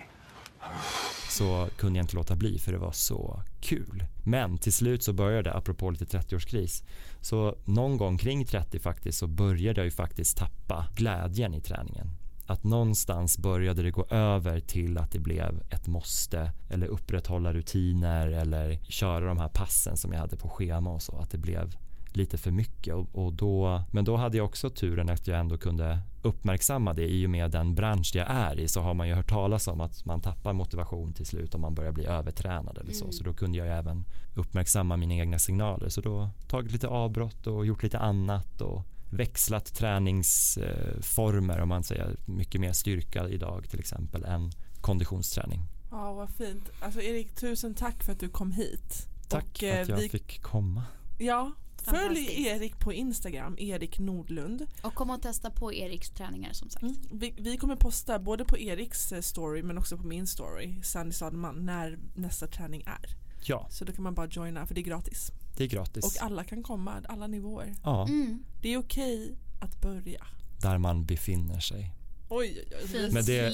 så 1.30 1.70
kunde 1.78 2.00
jag 2.00 2.04
inte 2.04 2.16
låta 2.16 2.36
bli 2.36 2.60
för 2.60 2.72
det 2.72 2.78
var 2.78 2.92
så 2.92 3.42
kul. 3.62 4.04
Men 4.26 4.58
till 4.58 4.74
slut 4.74 5.04
så 5.04 5.14
började, 5.14 5.54
apropå 5.54 5.90
lite 5.92 6.06
30-årskris, 6.06 6.84
så 7.22 7.58
någon 7.66 7.98
gång 7.98 8.18
kring 8.18 8.46
30 8.46 8.80
faktiskt 8.80 9.18
så 9.18 9.28
började 9.28 9.80
jag 9.82 9.86
ju 9.86 9.92
faktiskt 9.92 10.38
tappa 10.38 10.88
glädjen 10.96 11.54
i 11.54 11.62
träningen. 11.62 12.08
Att 12.48 12.64
någonstans 12.64 13.38
började 13.38 13.84
det 13.84 13.92
gå 13.92 14.06
över 14.10 14.60
till 14.60 14.98
att 14.98 15.12
det 15.12 15.20
blev 15.20 15.64
ett 15.70 15.88
måste 15.88 16.52
eller 16.70 16.88
upprätthålla 16.88 17.54
rutiner 17.54 18.28
eller 18.28 18.80
köra 18.84 19.26
de 19.26 19.38
här 19.38 19.50
passen 19.50 19.98
som 19.98 20.14
jag 20.14 20.20
hade 20.20 20.38
på 20.38 20.50
schema 20.50 20.90
och 20.90 21.02
så. 21.02 21.18
Att 21.18 21.32
det 21.32 21.38
blev 21.38 21.76
lite 22.14 22.38
för 22.38 22.52
mycket 22.52 22.94
och, 22.94 23.08
och 23.12 23.34
då, 23.34 23.84
men 23.92 24.06
då 24.06 24.16
hade 24.16 24.38
jag 24.38 24.46
också 24.46 24.70
turen 24.70 25.10
att 25.10 25.28
jag 25.28 25.40
ändå 25.40 25.58
kunde 25.58 26.00
uppmärksamma 26.22 26.94
det 26.94 27.08
i 27.08 27.26
och 27.26 27.30
med 27.30 27.52
den 27.52 27.76
bransch 27.76 28.12
jag 28.16 28.28
är 28.30 28.60
i 28.60 28.68
så 28.68 28.82
har 28.82 28.94
man 28.94 29.08
ju 29.08 29.14
hört 29.14 29.30
talas 29.30 29.68
om 29.68 29.82
att 29.82 30.06
man 30.06 30.22
tappar 30.22 30.54
motivation 30.54 31.14
till 31.14 31.26
slut 31.26 31.56
om 31.56 31.62
man 31.62 31.76
börjar 31.76 31.92
bli 31.92 32.06
övertränad 32.06 32.78
eller 32.78 32.94
så. 32.94 33.12
Så 33.12 33.24
då 33.24 33.34
kunde 33.34 33.58
jag 33.58 33.78
även 33.78 34.06
uppmärksamma 34.36 34.98
mina 34.98 35.14
egna 35.14 35.40
signaler. 35.40 35.90
Så 35.90 36.02
då 36.02 36.30
tagit 36.48 36.72
lite 36.72 36.88
avbrott 36.88 37.48
och 37.48 37.66
gjort 37.66 37.84
lite 37.84 38.00
annat 38.00 38.62
och 38.62 38.84
växlat 39.10 39.74
träningsformer 39.76 41.60
om 41.62 41.70
man 41.70 41.84
säger 41.84 42.16
mycket 42.26 42.62
mer 42.62 42.74
styrka 42.74 43.28
idag 43.30 43.70
till 43.70 43.80
exempel 43.80 44.24
än 44.26 44.52
konditionsträning. 44.82 45.62
Ja 45.92 46.14
vad 46.14 46.30
fint. 46.30 46.70
Alltså 46.82 47.02
Erik 47.02 47.36
tusen 47.36 47.74
tack 47.74 48.04
för 48.04 48.12
att 48.12 48.20
du 48.20 48.30
kom 48.30 48.52
hit. 48.52 49.08
Tack 49.30 49.46
Och, 49.46 49.58
för 49.60 49.68
eh, 49.76 49.82
att 49.82 49.88
jag 49.88 49.98
vi- 49.98 50.10
fick 50.10 50.42
komma. 50.42 50.84
Ja, 51.18 51.52
följ. 51.84 52.44
Erik 52.48 52.80
på 52.80 52.94
Instagram, 52.94 53.56
Erik 53.60 54.00
Nordlund. 54.00 54.66
Och 54.82 54.94
kom 54.94 55.10
och 55.10 55.22
testa 55.22 55.52
på 55.52 55.74
Eriks 55.74 56.10
träningar 56.10 56.54
som 56.54 56.70
sagt. 56.70 56.86
Vi, 57.12 57.34
vi 57.38 57.58
kommer 57.58 57.76
posta 57.76 58.20
både 58.20 58.46
på 58.46 58.58
Eriks 58.58 59.12
eh, 59.12 59.22
story 59.22 59.64
men 59.64 59.78
också 59.78 59.98
på 59.98 60.08
min 60.08 60.28
story, 60.28 60.76
Sandy 60.84 61.12
Stademan, 61.14 61.56
när 61.66 62.00
nästa 62.16 62.48
träning 62.48 62.84
är. 62.86 63.10
Ja, 63.44 63.68
Så 63.72 63.86
då 63.86 63.94
kan 63.94 64.04
man 64.04 64.14
bara 64.14 64.28
joina 64.28 64.66
för 64.66 64.76
det 64.76 64.82
är 64.82 64.84
gratis. 64.84 65.32
Det 65.58 65.64
är 65.64 65.68
gratis. 65.68 66.06
Och 66.06 66.26
alla 66.26 66.44
kan 66.44 66.64
komma, 66.64 67.02
alla 67.10 67.28
nivåer. 67.28 67.76
Ja, 67.84 68.04
Mm. 68.08 68.44
Det 68.62 68.74
är 68.74 68.78
okej 68.78 69.36
att 69.60 69.82
börja. 69.82 70.28
där 70.62 70.78
man 70.78 71.06
befinner 71.06 71.60
sig. 71.60 71.94
Oj, 72.30 72.64
oj, 72.66 72.78
oj. 72.82 72.88
Fint 72.88 73.14
Men 73.14 73.26
det-. 73.26 73.54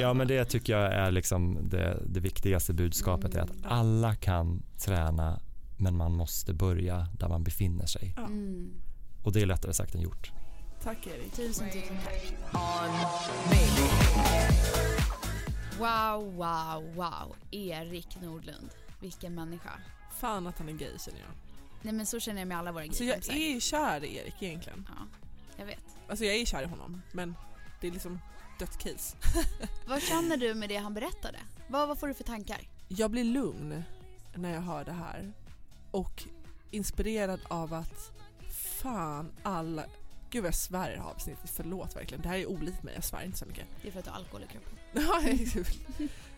Ja 0.00 0.14
men 0.14 0.28
det 0.28 0.44
tycker 0.44 0.72
jag 0.78 0.92
är 0.94 1.10
liksom 1.10 1.58
det, 1.68 2.02
det 2.06 2.20
viktigaste 2.20 2.72
budskapet 2.72 3.34
är 3.34 3.40
att 3.40 3.50
alla 3.64 4.14
kan 4.14 4.62
träna 4.78 5.40
men 5.76 5.96
man 5.96 6.12
måste 6.12 6.54
börja 6.54 7.08
där 7.18 7.28
man 7.28 7.44
befinner 7.44 7.86
sig. 7.86 8.14
Mm. 8.18 8.70
Och 9.22 9.32
det 9.32 9.40
är 9.42 9.46
lättare 9.46 9.72
sagt 9.72 9.94
än 9.94 10.00
gjort. 10.00 10.32
Tack 10.82 11.06
Erik. 11.06 11.32
Tusen, 11.32 11.70
tusen 11.70 11.96
tack. 12.04 12.34
Wow, 15.78 16.34
wow, 16.34 16.94
wow. 16.94 17.36
Erik 17.50 18.20
Nordlund. 18.22 18.68
Vilken 19.00 19.34
människa. 19.34 19.70
Fan 20.22 20.46
att 20.46 20.58
han 20.58 20.68
är 20.68 20.72
gay 20.72 20.98
känner 20.98 21.18
jag. 21.20 21.28
Nej 21.82 21.92
men 21.94 22.06
så 22.06 22.20
känner 22.20 22.40
jag 22.40 22.48
med 22.48 22.58
alla 22.58 22.72
våra 22.72 22.84
Så 22.92 23.04
jag 23.04 23.20
gaykompisar. 23.20 23.34
är 23.56 23.60
kär 23.60 24.04
i 24.04 24.16
Erik 24.16 24.42
egentligen. 24.42 24.88
Ja, 24.98 25.06
jag 25.56 25.66
vet. 25.66 25.84
Alltså 26.08 26.24
jag 26.24 26.34
är 26.36 26.44
kär 26.46 26.62
i 26.62 26.66
honom 26.66 27.02
men 27.12 27.34
det 27.80 27.86
är 27.86 27.90
liksom 27.90 28.18
dött 28.58 28.78
case. 28.78 29.16
Vad 29.86 30.02
känner 30.02 30.36
du 30.36 30.54
med 30.54 30.68
det 30.68 30.76
han 30.76 30.94
berättade? 30.94 31.38
Vad, 31.68 31.88
vad 31.88 31.98
får 31.98 32.08
du 32.08 32.14
för 32.14 32.24
tankar? 32.24 32.60
Jag 32.88 33.10
blir 33.10 33.24
lugn 33.24 33.82
när 34.34 34.54
jag 34.54 34.60
hör 34.60 34.84
det 34.84 34.92
här 34.92 35.32
och 35.90 36.24
inspirerad 36.70 37.40
av 37.48 37.74
att 37.74 38.10
fan 38.82 39.32
alla 39.42 39.84
Gud 40.30 40.42
vad 40.42 40.48
jag 40.48 40.54
svär 40.54 40.90
i 40.90 40.94
det 40.94 41.02
här 41.02 41.08
avsnittet, 41.10 41.50
förlåt 41.50 41.96
verkligen. 41.96 42.22
Det 42.22 42.28
här 42.28 42.36
är 42.38 42.46
olikt 42.46 42.82
mig, 42.82 42.94
jag 42.94 43.04
svär 43.04 43.22
inte 43.24 43.38
så 43.38 43.46
mycket. 43.46 43.66
Det 43.82 43.88
är 43.88 43.92
för 43.92 43.98
att 43.98 44.04
du 44.04 44.10
har 44.10 44.18
alkohol 44.18 44.42
i 44.42 44.46
kroppen. 44.46 44.72
Ja, 44.94 45.20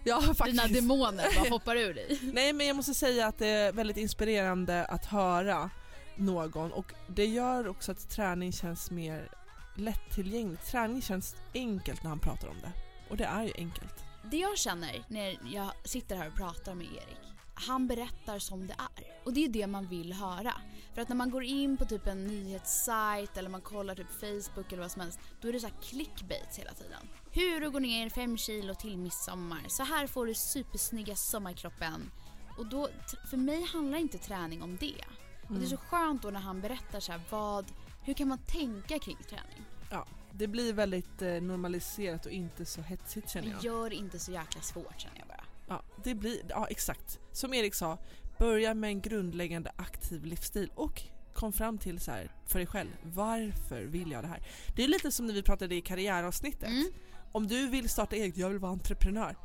ja 0.05 0.21
Dina 0.21 0.35
faktiskt. 0.35 0.75
demoner 0.75 1.40
bara 1.40 1.51
hoppar 1.51 1.77
ur 1.77 1.95
dig. 1.95 2.21
Nej 2.33 2.53
men 2.53 2.67
jag 2.67 2.77
måste 2.77 2.95
säga 2.95 3.27
att 3.27 3.38
det 3.38 3.47
är 3.47 3.73
väldigt 3.73 3.97
inspirerande 3.97 4.85
att 4.85 5.05
höra 5.05 5.71
någon 6.17 6.73
och 6.73 6.93
det 7.09 7.27
gör 7.27 7.69
också 7.69 7.93
att 7.93 8.11
träning 8.11 8.53
känns 8.53 8.90
mer 8.90 9.29
lättillgängligt. 9.77 10.67
Träning 10.67 11.03
känns 11.03 11.37
enkelt 11.55 12.03
när 12.03 12.11
han 12.11 12.19
pratar 12.19 12.49
om 12.49 12.57
det. 12.62 12.73
Och 13.11 13.17
det 13.17 13.25
är 13.25 13.43
ju 13.43 13.53
enkelt. 13.57 14.05
Det 14.31 14.37
jag 14.37 14.59
känner 14.59 15.05
när 15.09 15.38
jag 15.55 15.71
sitter 15.85 16.17
här 16.17 16.29
och 16.29 16.35
pratar 16.35 16.75
med 16.75 16.87
Erik, 16.87 17.19
han 17.55 17.87
berättar 17.87 18.38
som 18.38 18.67
det 18.67 18.73
är. 18.73 19.05
Och 19.25 19.33
det 19.33 19.45
är 19.45 19.49
det 19.49 19.67
man 19.67 19.87
vill 19.87 20.12
höra. 20.12 20.55
För 20.95 21.03
att 21.03 21.09
när 21.09 21.17
man 21.17 21.31
går 21.31 21.45
in 21.45 21.77
på 21.77 21.85
typ 21.85 22.07
en 22.07 22.27
nyhetssajt 22.27 23.37
eller 23.37 23.51
man 23.51 23.61
kollar 23.61 23.95
typ 23.95 24.11
Facebook 24.21 24.73
eller 24.73 24.83
vad 24.83 24.90
som 24.90 25.01
helst, 25.03 25.19
då 25.40 25.49
är 25.49 25.53
det 25.53 25.61
så 25.61 25.67
här 25.67 25.75
clickbait 25.83 26.57
hela 26.57 26.73
tiden. 26.73 27.09
Hur 27.35 27.61
du 27.61 27.70
går 27.70 27.81
ner 27.81 28.11
5 28.11 28.37
kilo 28.37 28.75
till 28.75 28.99
midsommar. 28.99 29.64
Så 29.68 29.83
här 29.83 30.07
får 30.07 30.27
du 30.27 30.35
supersnygga 30.35 31.16
sommarkroppen. 31.16 32.11
Och 32.59 32.66
då, 32.66 32.88
för 33.31 33.37
mig 33.37 33.64
handlar 33.64 33.99
inte 33.99 34.18
träning 34.18 34.62
om 34.62 34.77
det. 34.77 35.05
Och 35.49 35.55
det 35.55 35.64
är 35.64 35.68
så 35.68 35.77
skönt 35.77 36.23
då 36.23 36.31
när 36.31 36.40
han 36.40 36.61
berättar 36.61 37.01
så 37.01 37.12
här, 37.12 37.20
vad, 37.31 37.73
hur 38.05 38.14
kan 38.14 38.29
man 38.29 38.38
tänka 38.38 38.99
kring 38.99 39.16
träning? 39.29 39.64
Ja, 39.90 40.07
det 40.33 40.47
blir 40.47 40.73
väldigt 40.73 41.23
eh, 41.23 41.42
normaliserat 41.42 42.27
och 42.27 42.33
inte 42.33 42.64
så 42.64 42.83
hetsigt 42.83 43.31
känner 43.31 43.49
jag. 43.49 43.61
Det 43.61 43.66
gör 43.66 43.92
inte 43.92 44.18
så 44.18 44.33
jäkla 44.33 44.61
svårt 44.61 45.01
känner 45.01 45.18
jag 45.18 45.29
bara. 45.29 45.44
Ja, 45.68 45.83
det 46.05 46.14
blir, 46.14 46.40
ja 46.49 46.66
exakt. 46.70 47.20
Som 47.33 47.55
Erik 47.55 47.75
sa, 47.75 47.99
börja 48.38 48.75
med 48.75 48.88
en 48.88 49.01
grundläggande 49.01 49.73
aktiv 49.77 50.25
livsstil 50.25 50.70
och 50.75 51.03
kom 51.35 51.53
fram 51.53 51.79
till 51.79 52.01
så 52.01 52.11
här 52.11 52.33
för 52.47 52.59
dig 52.59 52.66
själv, 52.66 52.90
varför 53.03 53.83
vill 53.83 54.11
jag 54.11 54.25
det 54.25 54.29
här? 54.29 54.42
Det 54.77 54.85
är 54.85 54.88
lite 54.88 55.12
som 55.12 55.27
när 55.27 55.35
vi 55.35 55.42
pratade 55.42 55.75
i 55.75 55.81
karriäravsnittet. 55.81 56.68
Mm. 56.68 56.92
Om 57.35 57.47
du 57.47 57.68
vill 57.68 57.88
starta 57.88 58.16
eget, 58.16 58.37
jag 58.37 58.49
vill 58.49 58.59
vara 58.59 58.73
entreprenör. 58.73 59.37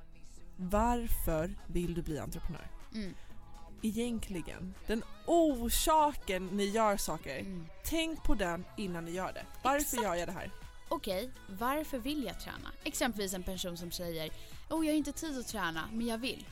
Varför 0.56 1.56
vill 1.68 1.94
du 1.94 2.02
bli 2.02 2.20
entreprenör? 2.20 2.68
Mm. 2.94 3.14
Egentligen, 3.82 4.74
den 4.88 5.04
orsaken 5.26 6.48
ni 6.48 6.66
gör 6.66 6.98
saker, 6.98 7.40
Mm. 7.40 7.66
tänk 7.86 8.24
på 8.24 8.36
den 8.36 8.66
innan 8.78 9.06
ni 9.06 9.12
gör 9.12 9.34
det. 9.34 9.46
Varför 9.64 9.98
gör 10.04 10.16
jag 10.16 10.28
det 10.28 10.32
här? 10.32 10.52
Okej, 10.90 11.30
varför 11.60 12.00
vill 12.00 12.24
jag 12.24 12.40
träna? 12.40 12.72
Exempelvis 12.84 13.34
en 13.34 13.44
person 13.44 13.78
som 13.78 13.92
säger 13.92 14.30
oh, 14.70 14.86
jag 14.86 14.94
har 14.94 14.98
inte 14.98 15.12
tid 15.12 15.40
att 15.40 15.48
träna, 15.48 15.90
men 15.94 16.08
jag 16.08 16.18
vill. 16.18 16.46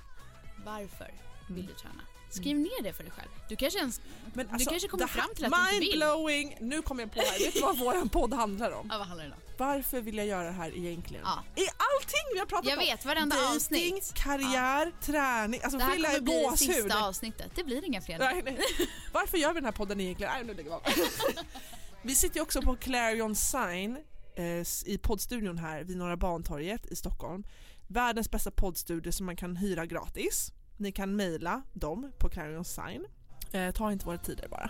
Varför 0.66 1.12
vill 1.48 1.58
Mm. 1.64 1.68
du 1.68 1.74
träna? 1.74 2.02
Skriv 2.38 2.58
ner 2.60 2.84
det 2.84 2.94
för 2.94 3.04
dig 3.04 3.12
själv. 3.12 3.30
Du 3.50 3.56
kanske, 3.56 3.80
ens, 3.80 4.02
Men 4.34 4.48
du 4.58 4.66
kanske 4.66 4.88
kommer 4.88 5.08
fram 5.08 5.30
till 5.36 5.46
att 5.46 5.52
du 5.52 5.76
inte 5.76 5.80
vill. 5.92 6.04
Mind-blowing! 6.04 6.58
Nu 6.62 6.82
kommer 6.82 7.04
jag 7.04 7.12
på 7.14 7.20
här, 7.20 7.40
vet 7.40 7.54
du 7.54 7.60
vad 7.62 7.78
vår 7.78 8.10
podd 8.10 8.34
handlar 8.34 8.72
om? 8.72 8.88
Ja, 8.92 8.98
vad 8.98 9.08
handlar 9.08 9.26
det 9.26 9.32
om? 9.32 9.38
Varför 9.58 10.02
vill 10.02 10.18
jag 10.18 10.28
göra 10.28 10.44
det 10.44 10.52
här 10.52 10.78
egentligen? 10.78 11.24
Ja. 11.26 11.44
I 11.56 11.68
allting 11.68 12.26
vi 12.34 12.40
har 12.40 12.46
pratat 12.46 12.70
Jag 12.70 12.80
om! 12.80 12.86
vet, 12.86 13.06
varenda 13.06 13.36
Dating, 13.36 13.56
avsnitt. 13.56 14.14
karriär, 14.14 14.92
träning, 15.02 15.62
alltså 15.64 15.78
Det 15.78 15.84
här 15.84 15.98
jag 15.98 16.06
kommer 16.06 16.22
bli 16.22 16.48
det 16.52 16.58
sista 16.58 17.04
avsnittet. 17.06 17.52
Det 17.56 17.64
blir 17.64 17.86
inga 17.86 18.02
fler. 18.02 18.20
Nej, 18.20 18.42
nej. 18.46 18.60
Varför 19.14 19.38
gör 19.38 19.50
vi 19.50 19.54
den 19.56 19.66
här 19.66 19.72
podden 19.72 20.00
egentligen? 20.02 20.34
Nej, 20.34 20.44
nu 20.44 20.54
lägger 20.54 20.70
vi 20.70 20.76
av. 20.76 20.82
Vi 22.02 22.16
sitter 22.16 22.36
ju 22.36 22.42
också 22.42 22.62
på 22.62 22.76
Clarion 22.76 23.36
Sign 23.36 23.98
eh, 24.36 24.46
i 24.86 25.00
poddstudion 25.02 25.58
här 25.58 25.84
vid 25.84 25.98
Norra 25.98 26.18
Bantorget 26.18 26.86
i 26.86 26.96
Stockholm. 26.96 27.44
Världens 27.88 28.32
bästa 28.32 28.52
poddstudio 28.52 29.12
som 29.12 29.26
man 29.26 29.36
kan 29.36 29.56
hyra 29.56 29.86
gratis. 29.86 30.52
Ni 30.78 30.92
kan 30.92 31.16
mejla 31.16 31.62
dem 31.74 32.12
på 32.18 32.30
Clarion 32.30 32.66
Sign. 32.66 33.06
Eh, 33.52 33.72
ta 33.72 33.92
inte 33.92 34.06
våra 34.06 34.18
tider 34.18 34.48
bara. 34.48 34.70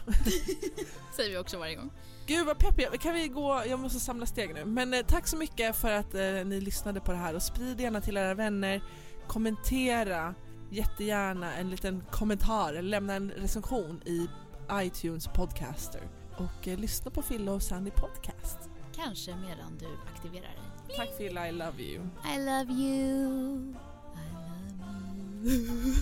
Säger 1.16 1.30
vi 1.30 1.38
också 1.38 1.60
varje 1.60 1.76
gång. 1.76 1.92
Gud 2.26 2.46
vad 2.46 2.60
peppig 2.60 3.02
kan 3.02 3.14
vi 3.14 3.28
gå? 3.28 3.64
Jag 3.68 3.80
måste 3.80 4.00
samla 4.00 4.26
steg 4.26 4.54
nu. 4.54 4.66
Men 4.66 4.94
eh, 4.94 5.06
tack 5.08 5.28
så 5.28 5.38
mycket 5.38 5.76
för 5.76 5.92
att 5.92 6.14
eh, 6.14 6.22
ni 6.22 6.62
lyssnade 6.62 7.00
på 7.02 7.12
det 7.12 7.18
här 7.18 7.36
och 7.36 7.42
sprid 7.42 7.82
gärna 7.82 8.02
till 8.02 8.18
era 8.18 8.34
vänner. 8.34 8.84
Kommentera 9.28 10.36
jättegärna 10.72 11.56
en 11.56 11.70
liten 11.70 12.04
kommentar 12.12 12.74
eller 12.74 12.90
lämna 12.90 13.14
en 13.14 13.32
recension 13.32 14.02
i 14.06 14.28
iTunes 14.72 15.28
Podcaster. 15.28 16.02
Och 16.38 16.68
eh, 16.68 16.80
lyssna 16.80 17.12
på 17.12 17.22
Fille 17.22 17.52
och 17.52 17.64
Sandy 17.64 17.92
Podcast. 17.92 18.70
Kanske 18.96 19.36
medan 19.36 19.78
du 19.78 19.88
aktiverar 20.14 20.42
dig. 20.42 20.96
Tack 20.98 21.18
Fille, 21.18 21.50
I 21.50 21.52
love 21.52 21.84
you. 21.84 22.04
I 22.36 22.38
love 22.38 22.74
you. 22.74 23.87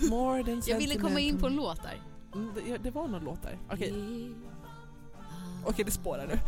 More 0.10 0.44
than 0.44 0.62
Jag 0.66 0.78
ville 0.78 0.96
komma 0.96 1.20
in 1.20 1.38
på 1.38 1.48
en 1.48 1.56
låt 1.56 1.84
där. 1.84 2.02
Mm, 2.36 2.50
det, 2.56 2.78
det 2.78 2.92
var 2.92 3.08
någon 3.08 3.24
låt 3.24 3.42
där. 3.42 3.60
Okej, 3.72 3.90
Yeah. 3.90 4.32
Okej 5.66 5.86
det 5.86 5.92
spårar 5.92 6.28
nu. 6.28 6.40